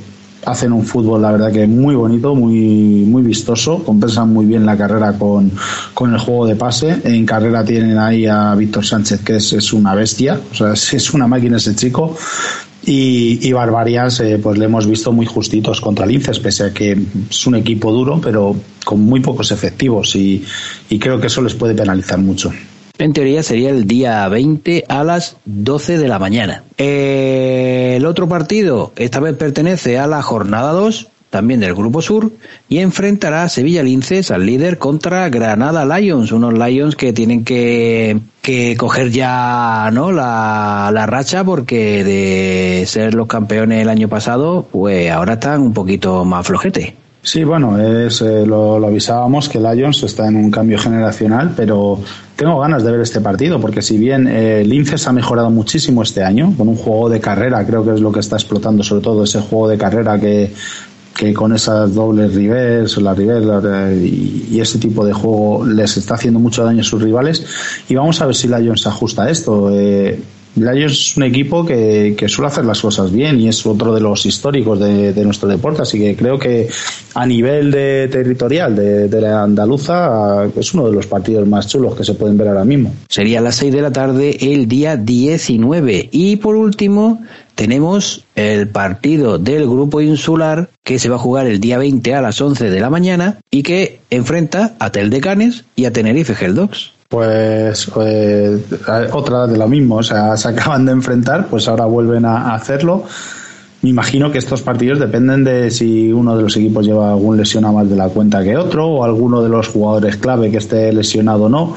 [0.45, 4.77] hacen un fútbol, la verdad que muy bonito, muy, muy vistoso, compensan muy bien la
[4.77, 5.51] carrera con,
[5.93, 7.01] con el juego de pase.
[7.03, 11.13] En carrera tienen ahí a Víctor Sánchez, que es, es, una bestia, o sea, es,
[11.13, 12.15] una máquina ese chico.
[12.85, 16.97] Y, Barbarians, eh, pues le hemos visto muy justitos contra Linces, pese a que
[17.29, 20.15] es un equipo duro, pero con muy pocos efectivos.
[20.17, 20.43] Y,
[20.99, 22.51] creo que eso les puede penalizar mucho.
[22.99, 26.63] En teoría sería el día 20 a las 12 de la mañana.
[26.77, 32.31] El otro partido, esta vez pertenece a la jornada 2, también del Grupo Sur,
[32.69, 38.19] y enfrentará a Sevilla Linces al líder contra Granada Lions, unos Lions que tienen que,
[38.43, 40.11] que coger ya ¿no?
[40.11, 45.73] La, la racha porque de ser los campeones el año pasado, pues ahora están un
[45.73, 46.95] poquito más flojete.
[47.25, 51.97] Sí, bueno, es, eh, lo, lo, avisábamos que Lions está en un cambio generacional, pero
[52.35, 56.21] tengo ganas de ver este partido, porque si bien eh, Linces ha mejorado muchísimo este
[56.21, 59.23] año, con un juego de carrera, creo que es lo que está explotando sobre todo
[59.23, 60.51] ese juego de carrera que
[61.15, 66.39] que con esas dobles rivers, la river y, ese tipo de juego les está haciendo
[66.39, 67.45] mucho daño a sus rivales.
[67.87, 69.69] Y vamos a ver si Lions ajusta esto.
[69.71, 70.19] Eh,
[70.55, 74.25] Lions es un equipo que, suele hacer las cosas bien y es otro de los
[74.25, 76.67] históricos de, nuestro deporte, así que creo que
[77.15, 82.03] a nivel de territorial de, la andaluza es uno de los partidos más chulos que
[82.03, 82.93] se pueden ver ahora mismo.
[83.09, 87.21] Sería a las 6 de la tarde el día 19 y por último
[87.55, 92.21] tenemos el partido del grupo insular que se va a jugar el día 20 a
[92.21, 96.35] las 11 de la mañana y que enfrenta a Tel de Canes y a Tenerife
[96.35, 98.57] Geldox pues eh,
[99.11, 103.03] otra de lo mismo, o sea, se acaban de enfrentar, pues ahora vuelven a, hacerlo.
[103.83, 107.75] Me imagino que estos partidos dependen de si uno de los equipos lleva algún lesionado
[107.75, 111.43] más de la cuenta que otro o alguno de los jugadores clave que esté lesionado
[111.43, 111.75] o no.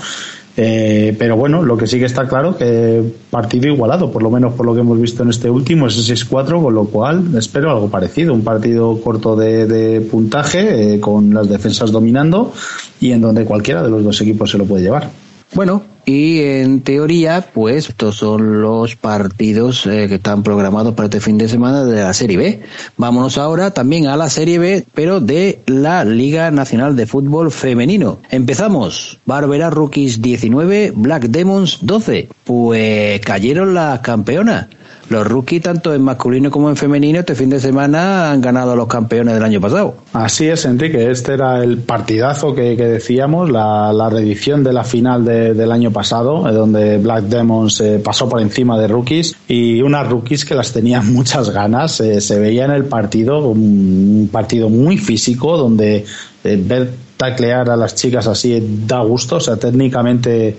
[0.56, 4.54] Eh, pero bueno, lo que sí que está claro que partido igualado, por lo menos
[4.54, 7.90] por lo que hemos visto en este último, es 6-4, con lo cual espero algo
[7.90, 12.54] parecido, un partido corto de, puntaje, eh, con las defensas dominando
[13.02, 15.25] y en donde cualquiera de los dos equipos se lo puede llevar.
[15.54, 21.20] Bueno, y en teoría, pues estos son los partidos eh, que están programados para este
[21.20, 22.62] fin de semana de la Serie B.
[22.96, 28.20] Vámonos ahora también a la Serie B, pero de la Liga Nacional de Fútbol Femenino.
[28.30, 29.18] Empezamos.
[29.24, 32.28] Barbera Rookies 19, Black Demons 12.
[32.44, 34.68] Pues cayeron las campeonas
[35.08, 38.76] los rookies, tanto en masculino como en femenino, este fin de semana han ganado a
[38.76, 39.96] los campeones del año pasado.
[40.12, 41.10] Así es, Enrique.
[41.10, 46.48] Este era el partidazo que, decíamos, la, la, reedición de la final del año pasado,
[46.48, 50.72] eh, donde Black Demons eh, pasó por encima de rookies y unas rookies que las
[50.72, 52.00] tenían muchas ganas.
[52.00, 56.04] Eh, se veía en el partido, un, partido muy físico, donde
[56.42, 60.58] ver taclear a las chicas así da gusto, o sea, técnicamente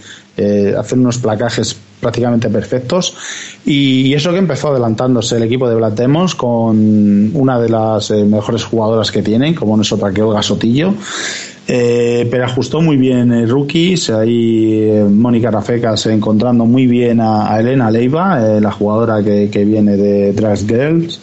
[0.78, 3.16] hacen unos placajes prácticamente perfectos.
[3.66, 5.96] Y eso que empezó adelantándose el equipo de Black
[6.36, 10.42] con una de las eh, mejores jugadoras que tienen, como no es otra que Olga
[10.42, 10.94] Sotillo.
[11.70, 17.60] Eh, pero ajustó muy bien el rookies, ahí eh, Mónica Rafecas encontrando muy bien a,
[17.60, 21.20] Elena Leiva, la jugadora que, viene de Drag Girls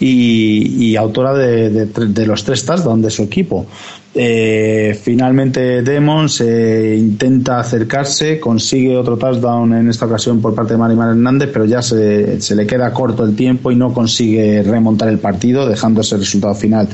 [0.00, 3.66] y, autora de, de, los tres touchdowns de su equipo.
[4.14, 10.78] Eh, finalmente Demons eh, intenta acercarse, consigue otro touchdown en esta ocasión por parte de
[10.78, 15.08] Marimar Hernández, pero ya se, se, le queda corto el tiempo y no consigue remontar
[15.08, 16.88] el partido, dejando ese resultado final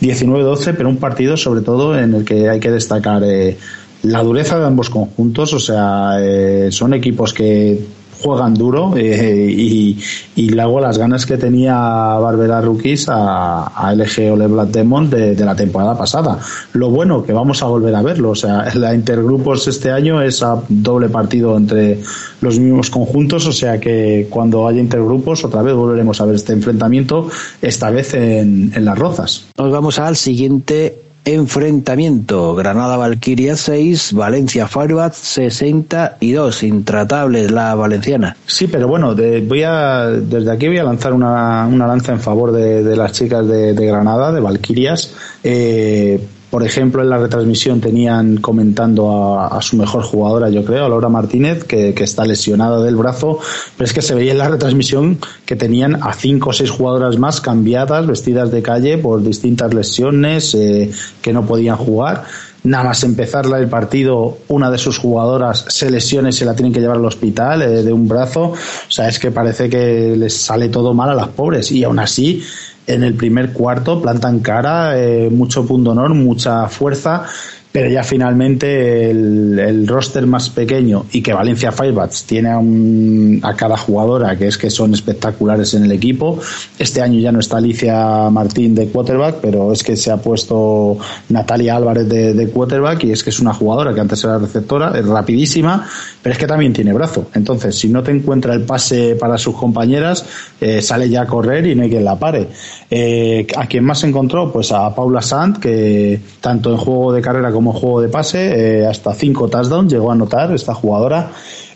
[0.00, 3.56] 19-12, pero un partido sobre todo en el que hay que destacar eh,
[4.02, 7.80] la dureza de ambos conjuntos, o sea, eh, son equipos que
[8.22, 9.98] juegan duro eh, y,
[10.36, 15.34] y, luego las ganas que tenía Barbera Rookies a, a LG Ole Black Demon de,
[15.36, 16.38] la temporada pasada.
[16.74, 20.42] Lo bueno que vamos a volver a verlo, o sea, la intergrupos este año es
[20.42, 22.00] a doble partido entre
[22.40, 26.52] los mismos conjuntos, o sea que cuando haya intergrupos otra vez volveremos a ver este
[26.52, 27.28] enfrentamiento,
[27.62, 29.46] esta vez en, en las Rozas.
[29.56, 32.54] Nos vamos al siguiente Enfrentamiento.
[32.54, 36.62] Granada Valquiria 6, Valencia Firebat 62.
[36.62, 38.36] Intratables la valenciana.
[38.46, 42.52] Sí, pero bueno, voy a, desde aquí voy a lanzar una, una lanza en favor
[42.52, 45.12] de, las chicas de, Granada, de Valquirias.
[45.44, 46.20] Eh,
[46.50, 51.08] por ejemplo, en la retransmisión tenían comentando a, su mejor jugadora, yo creo, a Laura
[51.08, 53.38] Martínez, que, está lesionada del brazo,
[53.76, 57.18] pero es que se veía en la retransmisión que tenían a cinco o seis jugadoras
[57.18, 60.90] más cambiadas, vestidas de calle por distintas lesiones, eh,
[61.22, 62.24] que no podían jugar.
[62.62, 66.72] Nada más empezar el partido, una de sus jugadoras se lesiona y se la tienen
[66.72, 68.52] que llevar al hospital eh, de un brazo.
[68.52, 71.72] O sea, es que parece que les sale todo mal a las pobres.
[71.72, 72.42] Y aún así,
[72.86, 77.24] en el primer cuarto plantan cara, eh, mucho punto honor, mucha fuerza,
[77.72, 83.76] pero ya finalmente el, roster más pequeño y que Valencia Firebats tiene a, a, cada
[83.76, 86.38] jugadora que es que son espectaculares en el equipo.
[86.78, 90.98] Este año ya no está Alicia Martín de quarterback, pero es que se ha puesto
[91.28, 94.92] Natalia Álvarez de, de quarterback y es que es una jugadora que antes era receptora,
[94.98, 95.86] es rapidísima
[96.22, 97.30] pero es que también tiene brazo.
[97.34, 100.24] Entonces, si no te encuentra el pase para sus compañeras,
[100.60, 102.48] eh, sale ya a correr y no hay quien la pare.
[102.90, 104.52] Eh, ¿A quién más encontró?
[104.52, 108.84] Pues a Paula Sant, que tanto en juego de carrera como en juego de pase,
[108.86, 111.30] hasta cinco touchdowns llegó a anotar esta jugadora.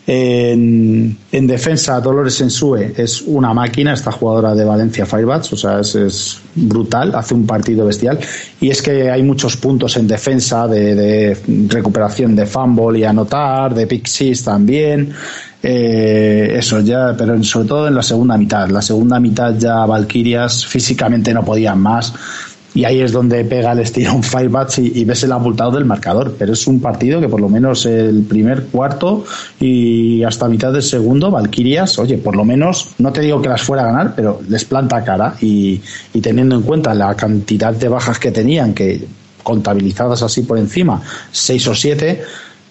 [0.07, 6.41] En, defensa, Dolores Ensue es una máquina, esta jugadora de Valencia Firebats, o sea, es,
[6.53, 8.19] brutal, hace un partido bestial.
[8.61, 11.35] Y es que hay muchos puntos en defensa de,
[11.67, 14.07] recuperación de fumble y anotar, de pick
[14.43, 15.11] también.
[15.67, 18.69] Eh, eso ya, pero sobre todo en la segunda mitad.
[18.69, 22.13] La segunda mitad ya Valkyrias físicamente no podían más
[22.75, 26.35] y ahí es donde pega el estirón Firebats y, y ves el abultado del marcador.
[26.37, 29.25] Pero es un partido que por lo menos el primer cuarto
[29.59, 33.63] y hasta mitad del segundo, Valkyrias, oye, por lo menos, no te digo que las
[33.63, 35.81] fuera a ganar, pero les planta cara y,
[36.13, 39.03] y teniendo en cuenta la cantidad de bajas que tenían, que
[39.41, 41.01] contabilizadas así por encima,
[41.31, 42.21] seis o siete,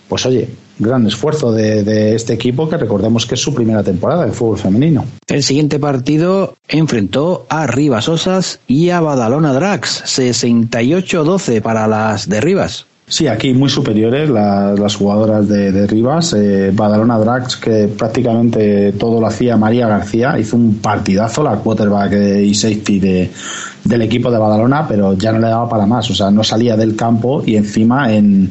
[0.08, 4.32] pues oye, gran esfuerzo de, este equipo que recordemos que es su primera temporada de
[4.32, 5.04] fútbol femenino.
[5.26, 12.40] El siguiente partido enfrentó a Rivas Osas y a Badalona Drax, 68-12 para las de
[12.40, 12.86] Rivas.
[13.06, 16.32] Sí, aquí muy superiores las, jugadoras de, Rivas.
[16.32, 22.12] Eh, Badalona Drax, que prácticamente todo lo hacía María García, hizo un partidazo, la quarterback
[22.42, 23.30] y safety de,
[23.84, 26.10] del equipo de Badalona, pero ya no le daba para más.
[26.10, 28.50] O sea, no salía del campo y encima en,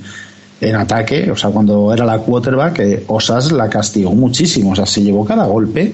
[0.64, 4.86] en ataque, o sea, cuando era la quarterback, eh, Osas la castigó muchísimo, o sea,
[4.86, 5.94] se llevó cada golpe.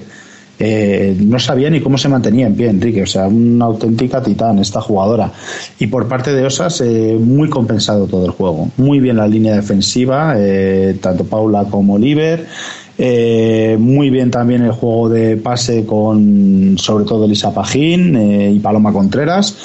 [0.62, 4.58] Eh, no sabía ni cómo se mantenía en pie Enrique, o sea, una auténtica titán
[4.58, 5.32] esta jugadora.
[5.78, 8.68] Y por parte de Osas, eh, muy compensado todo el juego.
[8.76, 10.36] Muy bien la línea defensiva,
[11.00, 12.46] tanto Paula como Oliver.
[13.78, 19.56] muy bien también el juego de pase con, sobre todo, Elisa Pajín y Paloma Contreras.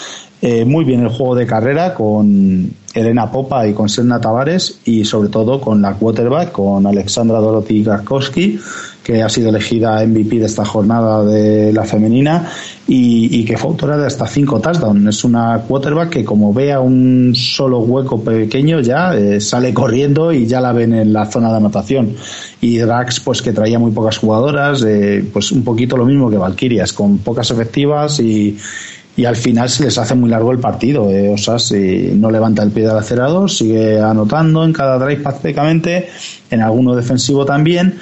[0.66, 5.30] muy bien el juego de carrera con Elena Popa y con Selna Tavares y sobre
[5.30, 8.58] todo con la quarterback, con Alexandra Dorothy Garkowski,
[9.04, 12.50] que ha sido elegida MVP de esta jornada de la femenina
[12.88, 15.08] y, que fue autora de hasta cinco touchdowns.
[15.10, 20.48] Es una quarterback que como vea un solo hueco pequeño ya eh, sale corriendo y
[20.48, 22.16] ya la ven en la zona de anotación.
[22.62, 26.38] Y Drax, pues que traía muy pocas jugadoras, eh, pues un poquito lo mismo que
[26.38, 28.58] Valkyrias, con pocas efectivas y
[29.18, 31.10] y al final se les hace muy largo el partido.
[31.10, 31.34] Eh.
[31.34, 36.10] O si no levanta el pie del acelerador, sigue anotando en cada drive prácticamente,
[36.52, 37.98] en alguno defensivo también,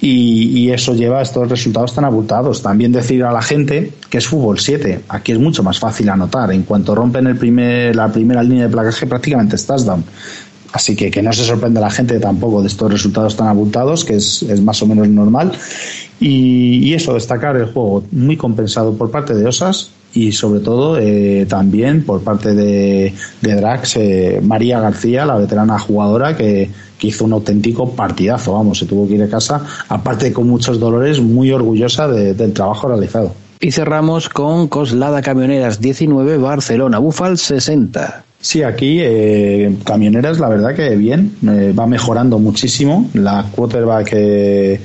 [0.00, 2.62] y, eso lleva a estos resultados tan abultados.
[2.62, 6.52] También decir a la gente que es fútbol 7, aquí es mucho más fácil anotar.
[6.52, 10.04] En cuanto rompen el primer, la primera línea de placaje, prácticamente estás down.
[10.72, 14.04] Así que que no se sorprende a la gente tampoco de estos resultados tan abultados,
[14.04, 15.52] que es, es más o menos normal.
[16.20, 20.98] Y, y, eso, destacar el juego muy compensado por parte de Osas, y sobre todo
[20.98, 27.24] eh, también por parte de, de Drax eh, María García, la veterana jugadora que, hizo
[27.24, 31.52] un auténtico partidazo, vamos, se tuvo que ir a casa, aparte con muchos dolores, muy
[31.52, 33.32] orgullosa del trabajo realizado.
[33.60, 38.24] Y cerramos con Coslada Camioneras 19, Barcelona, Búfal 60.
[38.40, 41.36] Sí, aquí eh, Camioneras, la verdad que bien,
[41.78, 43.08] va mejorando muchísimo.
[43.14, 44.80] La quarterback que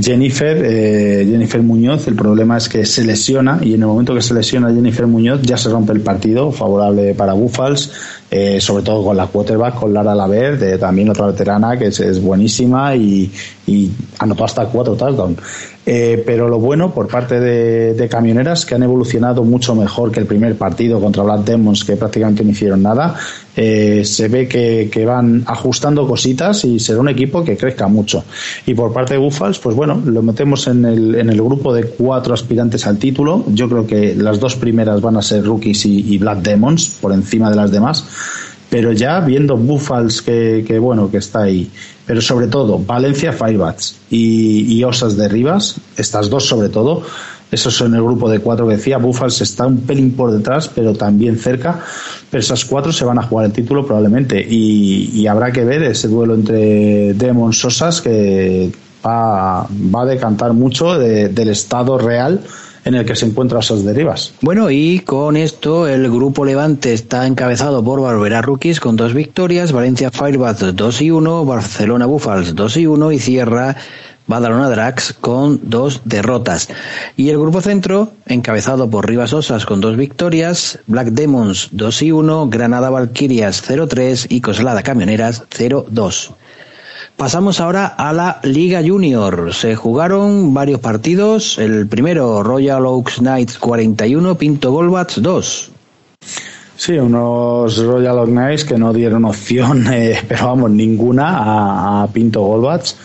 [0.00, 4.22] Jennifer, eh, Jennifer Muñoz, el problema es que se lesiona y en el momento que
[4.22, 7.92] se lesiona Jennifer Muñoz ya se rompe el partido favorable para Buffals,
[8.30, 12.96] eh, sobre todo con la quarterback, con Lara Laverde, también otra veterana que es, buenísima
[12.96, 13.30] y,
[13.66, 15.38] y, anotó hasta cuatro touchdowns.
[15.84, 20.26] Eh, pero lo bueno por parte de, camioneras que han evolucionado mucho mejor que el
[20.26, 23.16] primer partido contra Black Demons que prácticamente no hicieron nada
[23.56, 28.24] eh, se ve que, van ajustando cositas y será un equipo que crezca mucho.
[28.64, 31.84] Y por parte de Buffals pues bueno lo metemos en el, en el grupo de
[31.84, 33.44] cuatro aspirantes al título.
[33.48, 37.12] Yo creo que las dos primeras van a ser Rookies y, y Black Demons por
[37.12, 38.04] encima de las demás.
[38.70, 41.70] Pero ya viendo Buffals que, que, bueno que está ahí
[42.06, 47.02] pero sobre todo Valencia Firebats y, Osas de Rivas estas dos sobre todo
[47.50, 50.94] esos son el grupo de cuatro que decía Buffals está un pelín por detrás pero
[50.94, 51.82] también cerca
[52.32, 54.40] pero esas cuatro se van a jugar el título probablemente.
[54.40, 58.72] Y, habrá que ver ese duelo entre Demons Osas que
[59.04, 62.40] va, va a decantar mucho del estado real
[62.84, 64.32] en el que se encuentran esas derivas.
[64.40, 69.72] Bueno, y con esto el grupo Levante está encabezado por Barbera Rookies con dos victorias,
[69.72, 73.76] Valencia Firebats 2 y 1, Barcelona Buffals 2 y 1 y cierra
[74.26, 76.68] Badalona Drax con dos derrotas.
[77.16, 82.12] Y el grupo centro, encabezado por Rivas Osas con dos victorias, Black Demons 2 y
[82.12, 86.34] 1, Granada Valkyrias 0-3 y Coslada Camioneras 0-2.
[87.22, 89.54] Pasamos ahora a la Liga Junior.
[89.54, 91.56] Se jugaron varios partidos.
[91.56, 95.70] El primero, Royal Oaks Knights 41, Pinto Golbats 2.
[96.74, 102.42] Sí, unos Royal Oaks Knights que no dieron opción, eh, pero vamos, ninguna a, Pinto
[102.42, 102.96] Golbats.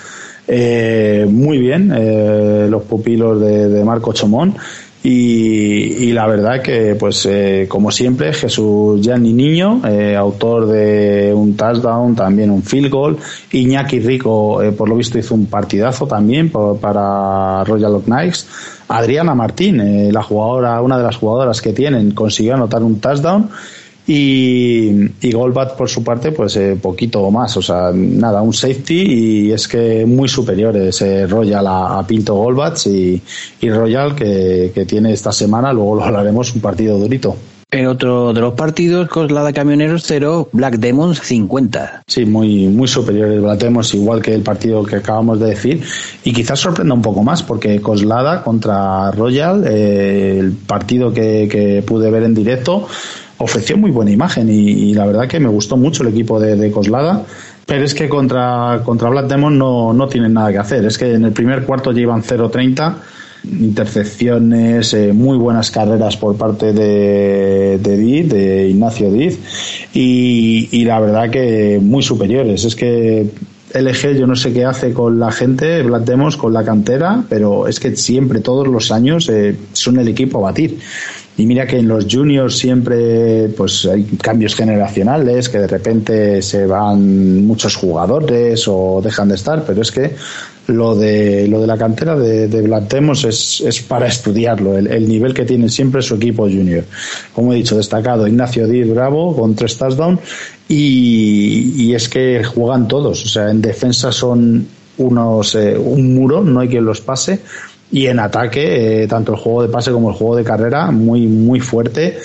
[0.47, 4.55] muy bien los pupilos de, Marco Chomón.
[5.09, 7.29] Y, la verdad que, pues,
[7.69, 9.81] como siempre, Jesús Gianni Niño,
[10.17, 13.17] autor de un touchdown, también un field goal.
[13.53, 18.47] Iñaki Rico, por lo visto, hizo un partidazo también para Royal Knights.
[18.89, 23.49] Adriana Martín, la jugadora, una de las jugadoras que tienen, consiguió anotar un touchdown
[24.07, 27.57] y, y Goldbat, por su parte, pues eh, poquito más.
[27.57, 32.87] O sea, nada, un safety y es que muy superiores eh, Royal a, Pinto Goldbats
[32.87, 33.21] y,
[33.59, 37.35] y Royal que, que, tiene esta semana, luego lo hablaremos, un partido durito.
[37.69, 42.03] En otro de los partidos, Coslada Camioneros 0, Black Demons 50.
[42.07, 45.83] Sí, muy, muy superiores Black Demons, igual que el partido que acabamos de decir.
[46.23, 51.83] Y quizás sorprenda un poco más, porque Coslada contra Royal, eh, el partido que, que
[51.85, 52.87] pude ver en directo,
[53.39, 57.23] ofreció muy buena imagen y, la verdad que me gustó mucho el equipo de, Coslada.
[57.65, 60.85] Pero es que contra, contra Black Demon no, no tienen nada que hacer.
[60.85, 62.95] Es que en el primer cuarto llevan 0-30,
[63.43, 69.38] intercepciones, eh, muy buenas carreras por parte de, de Diz, de Ignacio Diz,
[69.93, 72.63] y, y la verdad que muy superiores.
[72.63, 73.29] Es que
[73.73, 77.67] LG yo no sé qué hace con la gente, Black Demos, con la cantera, pero
[77.67, 80.79] es que siempre, todos los años, eh, son el equipo a batir.
[81.38, 86.65] Y mira que en los juniors siempre pues hay cambios generacionales, que de repente se
[86.65, 90.15] van muchos jugadores o dejan de estar, pero es que
[90.65, 95.45] lo de lo de la cantera de, de es, es para estudiarlo, el, nivel que
[95.45, 96.83] tiene siempre su equipo junior.
[97.33, 100.19] Como he dicho, destacado Ignacio Díaz Bravo con tres touchdowns
[100.67, 104.67] y, y es que juegan todos, o sea, en defensa son
[104.97, 107.39] unos eh, un muro, no hay quien los pase
[107.91, 111.27] y en ataque, eh, tanto el juego de pase como el juego de carrera, muy,
[111.27, 112.19] muy fuerte.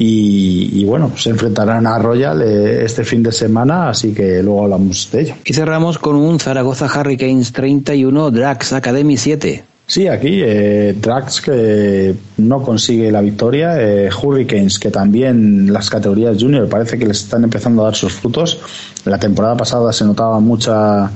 [0.00, 5.10] Y, bueno, se enfrentarán a Royal eh, este fin de semana, así que luego hablamos
[5.10, 5.34] de ello.
[5.44, 9.64] Y cerramos con un Zaragoza Hurricanes 31, Drax Academy 7.
[9.88, 16.36] Sí, aquí eh, Drax que no consigue la victoria, eh, Hurricanes que también las categorías
[16.38, 18.60] junior parece que les están empezando a dar sus frutos.
[19.06, 21.10] La temporada pasada se notaba mucha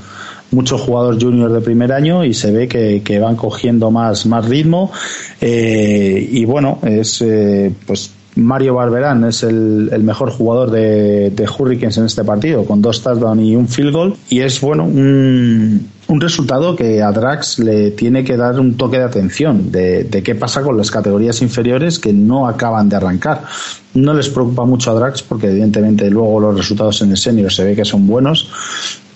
[0.53, 4.91] muchos jugadores juniors de primer año y se ve que, van cogiendo más, más ritmo.
[5.41, 11.47] Eh, y bueno, es eh, pues Mario Barberán es el, el mejor jugador de, de,
[11.47, 14.15] Hurricanes en este partido, con dos touchdowns y un field goal.
[14.29, 18.97] Y es bueno un, un resultado que a Drax le tiene que dar un toque
[18.97, 23.43] de atención de, de, qué pasa con las categorías inferiores que no acaban de arrancar.
[23.93, 27.63] No les preocupa mucho a Drax porque evidentemente luego los resultados en el senior se
[27.63, 28.49] ve que son buenos,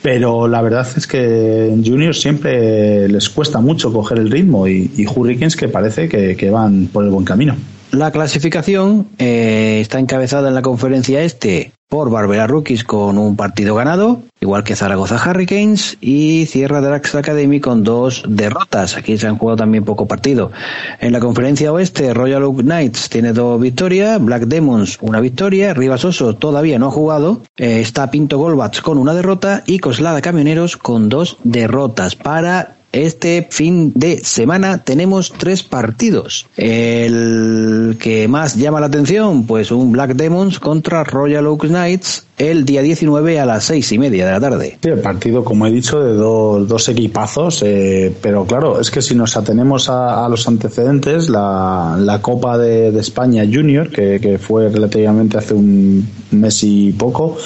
[0.08, 4.90] pero la verdad es que en Junior siempre les cuesta mucho coger el ritmo y,
[4.96, 7.58] y Hurricanes que parece que, van por el buen camino.
[7.92, 13.74] La clasificación eh, está encabezada en la conferencia este por Barbera Rookies con un partido
[13.74, 18.98] ganado, igual que Zaragoza Hurricanes, y cierra Drax Academy con dos derrotas.
[18.98, 20.52] Aquí se han jugado también poco partido.
[21.00, 26.04] En la conferencia oeste, Royal Oak Knights tiene dos victorias, Black Demons una victoria, Rivas
[26.04, 30.76] Oso todavía no ha jugado, eh, está Pinto Golbats con una derrota y Coslada Camioneros
[30.76, 36.48] con dos derrotas para este fin de semana tenemos tres partidos.
[36.56, 42.66] El que más llama la atención, pues un Black Demons contra Royal Oak Knights el
[42.66, 44.78] día 19 a las seis y media de la tarde.
[44.82, 49.02] Sí, el partido, como he dicho, de dos, dos equipazos, eh, pero claro, es que
[49.02, 54.70] si nos atenemos a, los antecedentes, la, la Copa de, España Junior, que, que, fue
[54.70, 57.38] relativamente hace un mes y poco,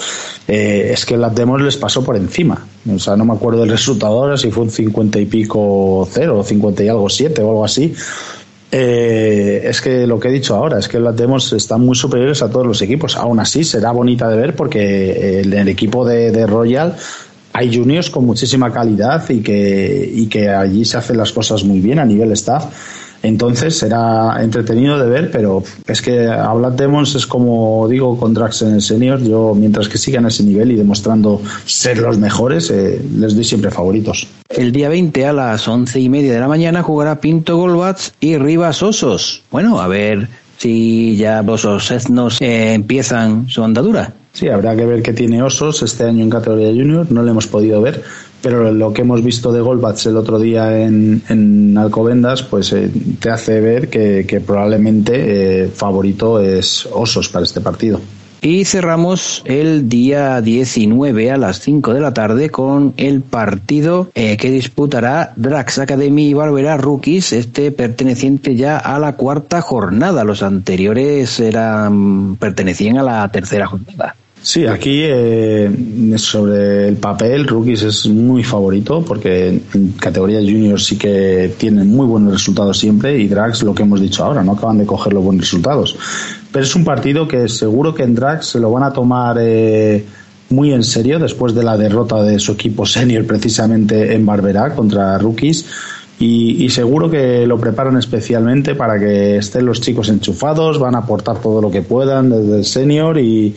[0.48, 2.66] eh, es que las demos les pasó por encima.
[2.90, 6.40] O sea, no me acuerdo del resultado ahora, si fue un 50 y pico cero,
[6.40, 7.94] o 50 y algo siete o algo así.
[8.72, 12.42] Eh, es que lo que he dicho ahora es que las demos están muy superiores
[12.42, 13.18] a todos los equipos.
[13.18, 16.96] Aún así, será bonita de ver porque en el equipo de, Royal
[17.54, 21.82] hay juniors con muchísima calidad y que, y que allí se hacen las cosas muy
[21.82, 22.66] bien a nivel staff.
[23.24, 28.64] Entonces será entretenido de ver, pero es que hablar Demons es como digo con Drax
[28.64, 29.22] en el senior.
[29.22, 33.72] Yo, mientras que sigan ese nivel y demostrando ser los mejores, eh, les doy siempre
[33.72, 34.28] favoritos.
[34.50, 38.38] El día 20 a las once y media de la mañana jugará Pinto Golbats y
[38.38, 39.44] Rivas Osos.
[39.52, 44.14] Bueno, a ver si ya vos etnos eh, empiezan su andadura.
[44.34, 47.12] Sí, habrá que ver qué tiene Osos este año en categoría junior.
[47.12, 48.04] No lo hemos podido ver,
[48.42, 52.90] pero lo que hemos visto de Golbats el otro día en, en Alcobendas, pues eh,
[53.20, 58.00] te hace ver que, que probablemente eh, favorito es Osos para este partido.
[58.44, 64.36] Y cerramos el día 19 a las 5 de la tarde con el partido eh,
[64.36, 70.24] que disputará Drax Academy y Barbera Rookies, este perteneciente ya a la cuarta jornada.
[70.24, 74.16] Los anteriores eran pertenecían a la tercera jornada.
[74.44, 75.70] Sí, aquí eh,
[76.18, 82.08] sobre el papel, Rookies es muy favorito porque en categoría junior sí que tienen muy
[82.08, 85.24] buenos resultados siempre y Drax, lo que hemos dicho ahora, no acaban de coger los
[85.24, 85.96] buenos resultados.
[86.52, 90.04] Pero es un partido que seguro que en Drax se lo van a tomar eh,
[90.50, 95.20] muy en serio después de la derrota de su equipo senior precisamente en Barberá contra
[95.20, 95.66] Rookies.
[96.20, 101.00] Y, y, seguro que lo preparan especialmente para que estén los chicos enchufados, van a
[101.00, 103.56] aportar todo lo que puedan desde el senior y,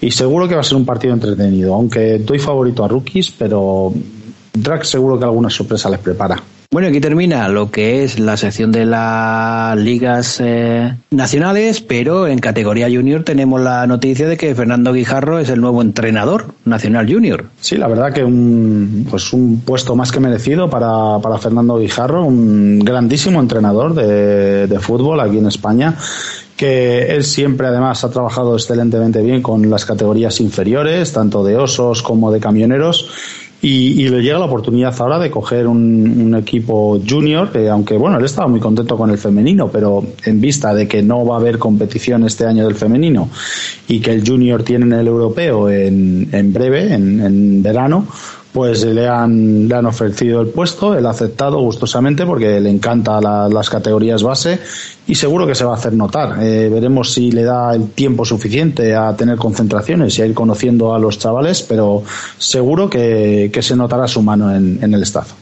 [0.00, 3.92] y seguro que va a ser un partido entretenido, aunque doy favorito a rookies, pero
[4.52, 6.40] Drag seguro que alguna sorpresa les prepara.
[6.70, 12.40] Bueno, aquí termina lo que es la sección de las ligas eh, nacionales, pero en
[12.40, 17.44] categoría junior tenemos la noticia de que Fernando Guijarro es el nuevo entrenador nacional junior.
[17.60, 22.24] Sí, la verdad que un, pues un puesto más que merecido para, para Fernando Guijarro,
[22.24, 25.94] un grandísimo entrenador de, de fútbol aquí en España
[26.56, 32.02] que él siempre además ha trabajado excelentemente bien con las categorías inferiores, tanto de osos
[32.02, 33.10] como de camioneros.
[33.60, 38.24] Y, le llega la oportunidad ahora de coger un, equipo junior, que aunque bueno, él
[38.26, 41.58] estaba muy contento con el femenino, pero en vista de que no va a haber
[41.58, 43.30] competición este año del femenino
[43.88, 48.06] y que el junior tiene el europeo en, en breve, en, en verano,
[48.54, 53.20] pues le han, le han ofrecido el puesto, él ha aceptado gustosamente porque le encanta
[53.20, 54.60] la, las categorías base
[55.08, 56.40] y seguro que se va a hacer notar.
[56.40, 60.94] Eh, veremos si le da el tiempo suficiente a tener concentraciones y a ir conociendo
[60.94, 62.04] a los chavales, pero
[62.38, 65.32] seguro que, que se notará su mano en, en el staff.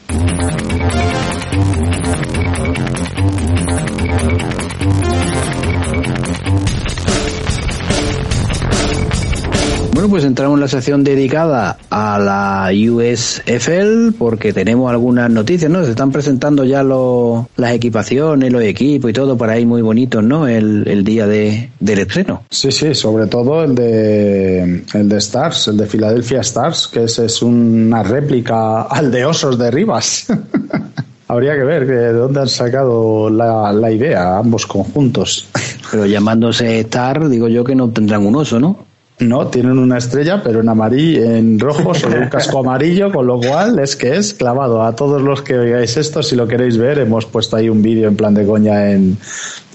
[10.03, 15.81] Bueno, pues entramos en la sección dedicada a la USFL porque tenemos algunas noticias, ¿no?
[15.85, 20.21] Se están presentando ya lo, las equipaciones, los equipos y todo por ahí muy bonitos,
[20.21, 20.45] ¿no?
[20.45, 22.43] El, el día de, del estreno.
[22.49, 27.19] Sí, sí, sobre todo el de, el de Stars, el de Philadelphia Stars, que es,
[27.19, 30.27] es una réplica al de Osos de Rivas.
[31.29, 35.47] Habría que ver de dónde han sacado la, la idea ambos conjuntos.
[35.89, 38.91] Pero llamándose Star, digo yo que no tendrán un oso, ¿no?
[39.19, 43.39] No, tienen una estrella, pero en amarillo, en rojo sobre un casco amarillo, con lo
[43.39, 44.83] cual es que es clavado.
[44.83, 48.07] A todos los que oigáis esto, si lo queréis ver, hemos puesto ahí un vídeo
[48.07, 49.17] en plan de coña en,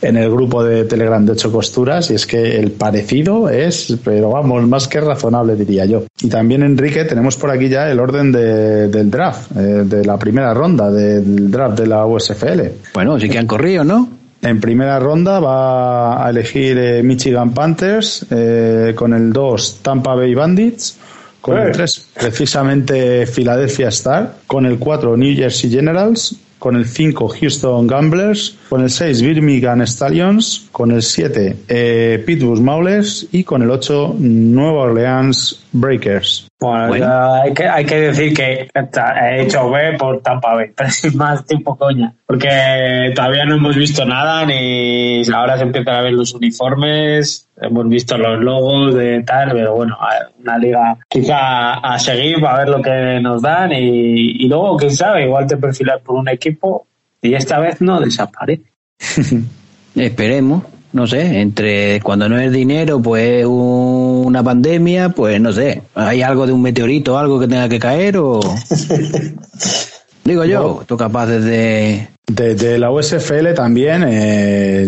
[0.03, 4.30] en el grupo de Telegram de ocho costuras y es que el parecido es, pero
[4.30, 6.05] vamos, más que razonable diría yo.
[6.20, 10.18] Y también Enrique, tenemos por aquí ya el orden de, del draft, eh, de la
[10.18, 12.61] primera ronda del draft de la USFL.
[12.93, 14.18] Bueno, sí que han corrido, ¿no?
[14.41, 20.34] En primera ronda va a elegir eh, Michigan Panthers, eh, con el 2 Tampa Bay
[20.34, 20.97] Bandits,
[21.41, 27.28] con el 3 precisamente Philadelphia Star, con el 4 New Jersey Generals, con el 5
[27.41, 33.62] Houston Gamblers, con el 6 Birmingham Stallions, con el 7 eh, Pittsburgh Maulers y con
[33.62, 36.47] el 8 Nueva Orleans Breakers.
[36.61, 37.33] Bueno, bueno.
[37.35, 41.45] Hay, que, hay que decir que he hecho B por Tampa Bay, pero sin más
[41.45, 46.33] tiempo coña, porque todavía no hemos visto nada, ni ahora se empiezan a ver los
[46.33, 49.99] uniformes, hemos visto los logos de tal, pero bueno,
[50.39, 54.93] una liga quizá a seguir para ver lo que nos dan y, y luego, quién
[54.93, 56.87] sabe, igual te perfilas por un equipo
[57.20, 58.70] y esta vez no desaparece.
[59.95, 60.62] Esperemos
[60.93, 66.47] no sé, entre cuando no es dinero, pues una pandemia, pues no sé, hay algo
[66.47, 68.41] de un meteorito, algo que tenga que caer o...
[70.24, 70.84] Digo yo, no.
[70.86, 72.09] tú capaces de...
[72.29, 74.87] De, de, la USFL también, eh,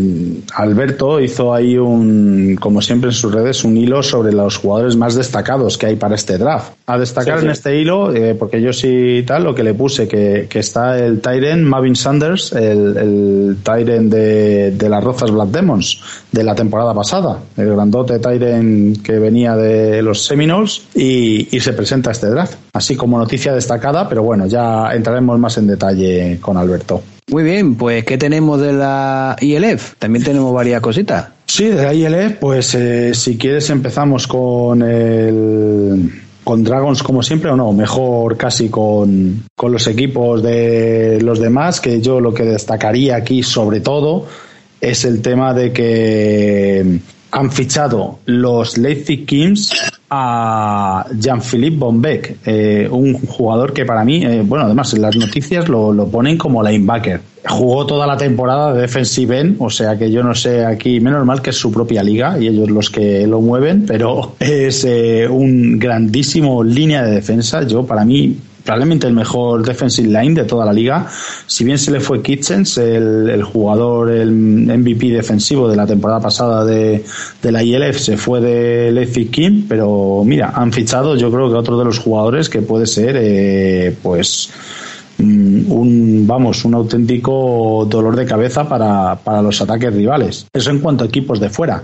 [0.55, 5.15] Alberto hizo ahí un, como siempre en sus redes, un hilo sobre los jugadores más
[5.15, 6.75] destacados que hay para este draft.
[6.85, 7.47] A destacar sí, sí.
[7.47, 10.99] en este hilo, eh, porque yo sí tal, lo que le puse, que, que está
[10.99, 15.99] el Tyren Mavin Sanders, el, el Tyren de, de las Rozas Black Demons
[16.31, 21.73] de la temporada pasada, el grandote Tyren que venía de los Seminoles y, y se
[21.73, 22.57] presenta a este draft.
[22.75, 27.03] Así como noticia destacada, pero bueno, ya entraremos más en detalle con Alberto.
[27.31, 29.95] Muy bien, pues ¿qué tenemos de la ILF?
[29.99, 31.29] También tenemos varias cositas.
[31.47, 36.11] Sí, de la ILF, pues eh, si quieres empezamos con el
[36.43, 41.81] con Dragons como siempre o no, mejor casi con, con los equipos de los demás,
[41.81, 44.27] que yo lo que destacaría aquí sobre todo
[44.81, 47.01] es el tema de que
[47.31, 49.71] han fichado los Leipzig Kings
[50.11, 55.69] a Jean-Philippe Bombeck, eh, un jugador que para mí, eh, bueno, además en las noticias
[55.69, 57.21] lo, ponen como linebacker.
[57.49, 61.25] Jugó toda la temporada de defensive end, o sea que yo no sé aquí, menos
[61.25, 65.29] mal que es su propia liga y ellos los que lo mueven, pero es eh,
[65.29, 67.63] un grandísimo línea de defensa.
[67.63, 68.37] Yo, para mí,
[68.71, 71.09] probablemente el mejor defensive line de toda la liga.
[71.45, 76.65] Si bien se le fue Kitchens, el, jugador, el MVP defensivo de la temporada pasada
[76.65, 77.05] de,
[77.43, 81.77] la ILF, se fue de Leipzig King, pero mira, han fichado yo creo que otro
[81.81, 84.51] de los jugadores que puede ser, eh, pues,
[85.19, 90.79] mm, un vamos un auténtico dolor de cabeza para, para los ataques rivales eso en
[90.79, 91.83] cuanto a equipos de fuera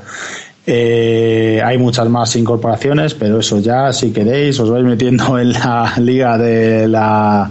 [0.66, 5.93] eh, hay muchas más incorporaciones, pero eso ya, si queréis, os vais metiendo en la
[5.98, 7.51] liga de la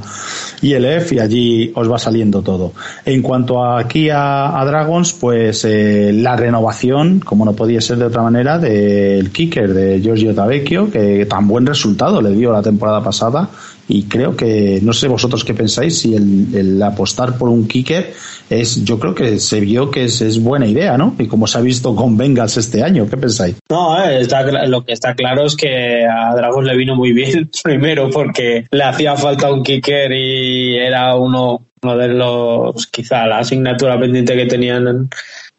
[0.62, 2.74] ILF y allí os va saliendo todo.
[3.06, 8.22] En cuanto aquí a, Dragons, pues eh, la renovación, como no podía ser de otra
[8.22, 13.50] manera, del kicker de Giorgio Tavecchio, que tan buen resultado le dio la temporada pasada
[13.88, 18.14] y creo que, no sé vosotros qué pensáis, si el, apostar por un kicker
[18.50, 21.16] es, yo creo que se vio que es, buena idea, ¿no?
[21.20, 23.56] Y como se ha visto con Bengals este año, ¿qué pensáis?
[23.70, 27.50] No, eh, está, lo que está claro es que a Dragos le vino muy bien,
[27.64, 33.40] primero porque le hacía falta un kicker y era uno, uno de los, quizá la
[33.40, 35.10] asignatura pendiente que tenían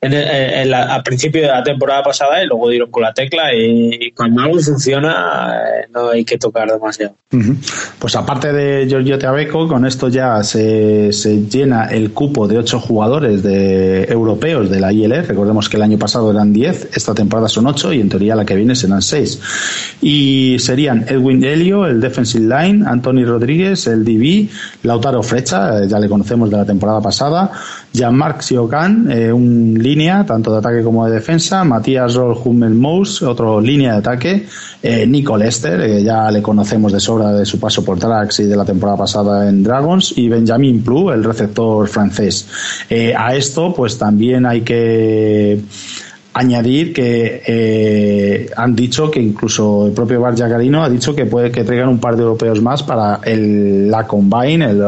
[0.00, 4.42] en, al principio de la temporada pasada y luego dieron con la tecla y, cuando
[4.42, 7.16] algo funciona eh, no hay que tocar demasiado.
[7.98, 12.80] Pues aparte de Giorgio Teabeco, con esto ya se, se, llena el cupo de ocho
[12.80, 15.28] jugadores de europeos de la ILF.
[15.28, 18.44] Recordemos que el año pasado eran diez, esta temporada son ocho y en teoría la
[18.44, 19.40] que viene serán seis.
[20.00, 24.48] Y serían Edwin Helio, el defensive line, Anthony Rodríguez, el DB,
[24.82, 27.50] Lautaro Frecha, eh, ya le conocemos de la temporada pasada,
[27.96, 32.78] Jean-Marc Siocan, eh, un línea, tanto de ataque como de defensa, Matías Roll Hummel
[33.22, 34.46] otro línea de ataque,
[34.82, 38.44] eh, Nico Lester, eh, ya le conocemos de sobra de su paso por Trax y
[38.44, 42.46] de la temporada pasada en Dragons, y Benjamin Plu, el receptor francés.
[42.90, 45.58] Eh, a esto, pues también hay que
[46.34, 51.64] añadir que han dicho que incluso el propio Bar Jacarino ha dicho que puede que
[51.64, 54.82] traigan un par de europeos más para la Combine, el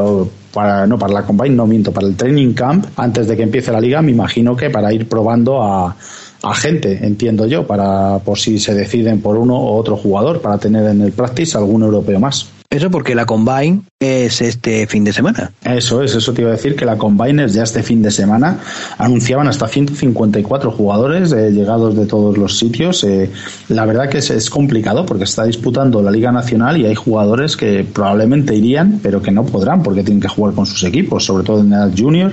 [0.59, 3.71] para, no, para la Combine no miento, para el Training Camp, antes de que empiece
[3.71, 5.95] la liga, me imagino que para ir probando a,
[6.43, 10.59] a gente, entiendo yo, para por si se deciden por uno o otro jugador, para
[10.59, 12.49] tener en el practice algún europeo más.
[12.71, 15.51] Eso porque la Combine es este fin de semana.
[15.65, 18.13] Eso es, eso te iba a decir que la Combine es ya este fin de
[18.13, 18.61] semana.
[18.97, 23.03] Anunciaban hasta 154 jugadores eh, llegados de todos los sitios.
[23.03, 23.29] Eh,
[23.69, 27.85] la verdad que es, complicado porque está disputando la Liga Nacional y hay jugadores que
[27.85, 31.61] probablemente irían, pero que no podrán porque tienen que jugar con sus equipos, sobre todo
[31.61, 32.33] en el junior.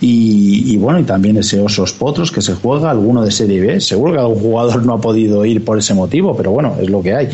[0.00, 3.80] Y, bueno, y también ese Osos Potros que se juega, alguno de Serie B.
[3.80, 7.02] Seguro que algún jugador no ha podido ir por ese motivo, pero bueno, es lo
[7.02, 7.28] que hay.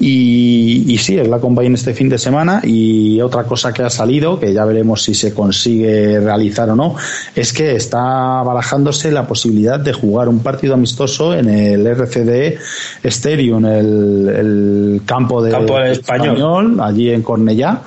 [0.00, 2.62] Y, y sí, es la Combine este fin de semana.
[2.64, 6.96] Y otra cosa que ha salido, que ya veremos si se consigue realizar o no,
[7.34, 12.58] es que está barajándose la posibilidad de jugar un partido amistoso en el RCD
[13.02, 16.26] Stadium, el, el campo de, campo español.
[16.28, 17.82] español, allí en Cornellá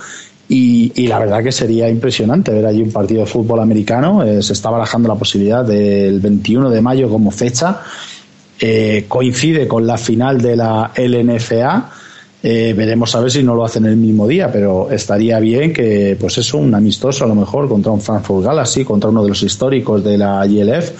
[0.53, 4.21] y, la verdad que sería impresionante ver allí un partido de fútbol americano.
[4.21, 7.79] Eh, se está barajando la posibilidad del 21 de mayo como fecha.
[8.59, 11.89] Eh, coincide con la final de la LNFA.
[12.43, 16.17] Eh, veremos a ver si no lo hacen el mismo día, pero estaría bien que,
[16.19, 19.43] pues eso, un amistoso a lo mejor contra un Frankfurt Galaxy, contra uno de los
[19.43, 20.91] históricos de la ILF,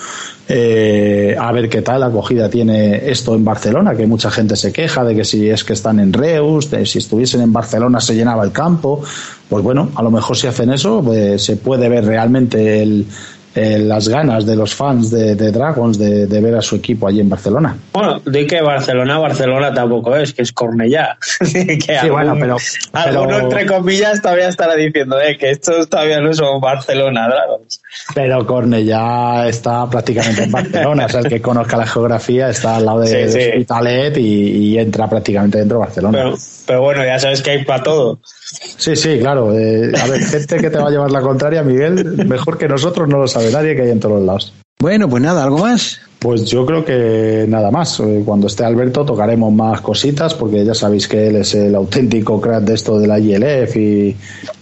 [0.47, 5.03] eh, a ver qué tal acogida tiene esto en Barcelona, que mucha gente se queja
[5.03, 8.51] de que si es que están en Reus, si estuviesen en Barcelona se llenaba el
[8.51, 9.01] campo.
[9.49, 13.05] Pues bueno, a lo mejor si hacen eso, pues se puede ver realmente el,
[13.53, 17.30] eh, las ganas de los fans de, Dragons de, ver a su equipo allí en
[17.30, 17.76] Barcelona.
[17.91, 21.18] Bueno, di que Barcelona, Barcelona tampoco es, que es Cornellá.
[21.40, 22.57] que sí, bueno, pero,
[22.94, 27.82] Alguno, entre comillas, todavía estará diciendo eh, que estos todavía no son Barcelona Dragons.
[28.15, 32.85] Pero Cornellá está prácticamente en Barcelona, o sea, el que conozca la geografía está al
[32.85, 36.18] lado de, Hospitalet y, entra prácticamente dentro de Barcelona.
[36.18, 38.19] Pero, pero bueno, ya sabes que hay para todo.
[38.23, 39.57] Sí, sí, claro.
[39.57, 43.07] Eh, a ver, gente que te va a llevar la contraria, Miguel, mejor que nosotros
[43.07, 44.53] no lo sabe nadie que hay en todos los lados.
[44.82, 45.99] Bueno, pues nada, ¿algo más?
[46.18, 47.99] Pues yo creo que nada más.
[47.99, 52.41] Eh, cuando esté Alberto tocaremos más cositas porque ya sabéis que él es el auténtico
[52.41, 54.16] crack de esto de la ILF y,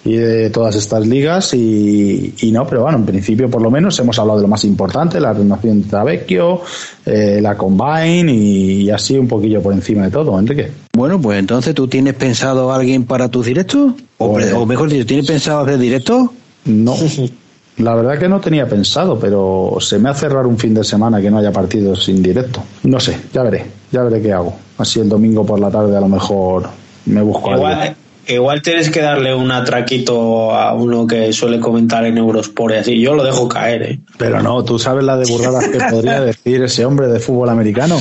[0.04, 4.40] de todas estas ligas y, no, pero bueno, en principio por lo menos hemos hablado
[4.40, 6.62] de lo más importante, la renovación de Travecchio,
[7.06, 10.70] eh, la Combine y, así un poquillo por encima de todo, Enrique.
[10.94, 15.06] Bueno, pues entonces tú tienes pensado alguien para tus directos o, pues o mejor dicho,
[15.06, 16.34] ¿tienes pensado hacer directo?
[16.66, 16.96] No.
[17.80, 21.22] La verdad que no tenía pensado, pero se me hace raro un fin de semana
[21.22, 22.62] que no haya partidos sin directo.
[22.84, 24.54] No sé, ya veré, ya veré qué hago.
[24.78, 26.70] Así el domingo por la tarde a lo mejor
[27.06, 27.96] me busco igual,
[28.28, 33.00] igual tienes que darle un atraquito a uno que suele comentar en Eurosport y así.
[33.00, 34.00] Yo lo dejo caer, ¿eh?
[34.18, 37.98] Pero no, tú sabes la de burradas que podría decir ese hombre de fútbol americano.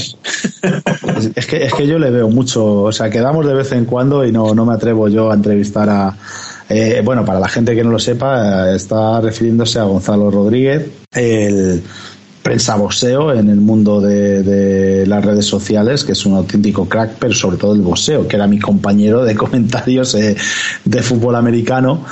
[1.36, 4.26] Es, que, es que yo le veo mucho, o sea, quedamos de vez en cuando
[4.26, 6.16] y no, no me atrevo yo a entrevistar a,
[6.69, 11.82] eh, bueno, para la gente que no lo sepa, está refiriéndose a Gonzalo Rodríguez, el
[12.43, 17.35] prensa boxeo en el mundo de, las redes sociales, que es un auténtico crack, pero
[17.35, 20.36] sobre todo el boxeo, que era mi compañero de comentarios eh,
[20.85, 22.05] de fútbol americano.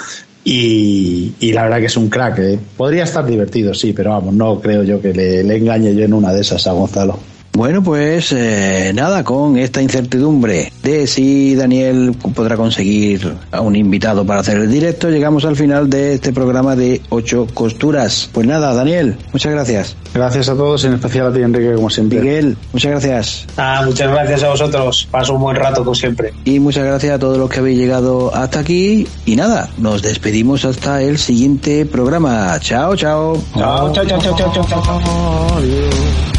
[0.44, 2.38] Y, la verdad que es un crack.
[2.38, 2.58] Eh.
[2.76, 6.12] Podría estar divertido, sí, pero vamos, no creo yo que le, le engañe yo en
[6.12, 7.18] una de esas a Gonzalo.
[7.56, 14.26] Bueno, pues eh, nada, con esta incertidumbre de si Daniel podrá conseguir a un invitado
[14.26, 18.28] para hacer el directo, llegamos al final de este programa de ocho costuras.
[18.30, 19.96] Pues nada, Daniel, muchas gracias.
[20.12, 22.20] Gracias a todos, en especial a ti, Enrique, como siempre.
[22.20, 23.46] Miguel, muchas gracias.
[23.56, 25.08] Ah, muchas gracias a vosotros.
[25.10, 26.34] Paso un buen rato, como siempre.
[26.44, 29.08] Y muchas gracias a todos los que habéis llegado hasta aquí.
[29.24, 32.60] Y nada, nos despedimos hasta el siguiente programa.
[32.60, 33.42] Chao, chao.
[33.56, 34.82] Chao, chao, chao, chao, chao, chao.
[34.82, 35.56] chao.
[35.56, 36.35] Adiós.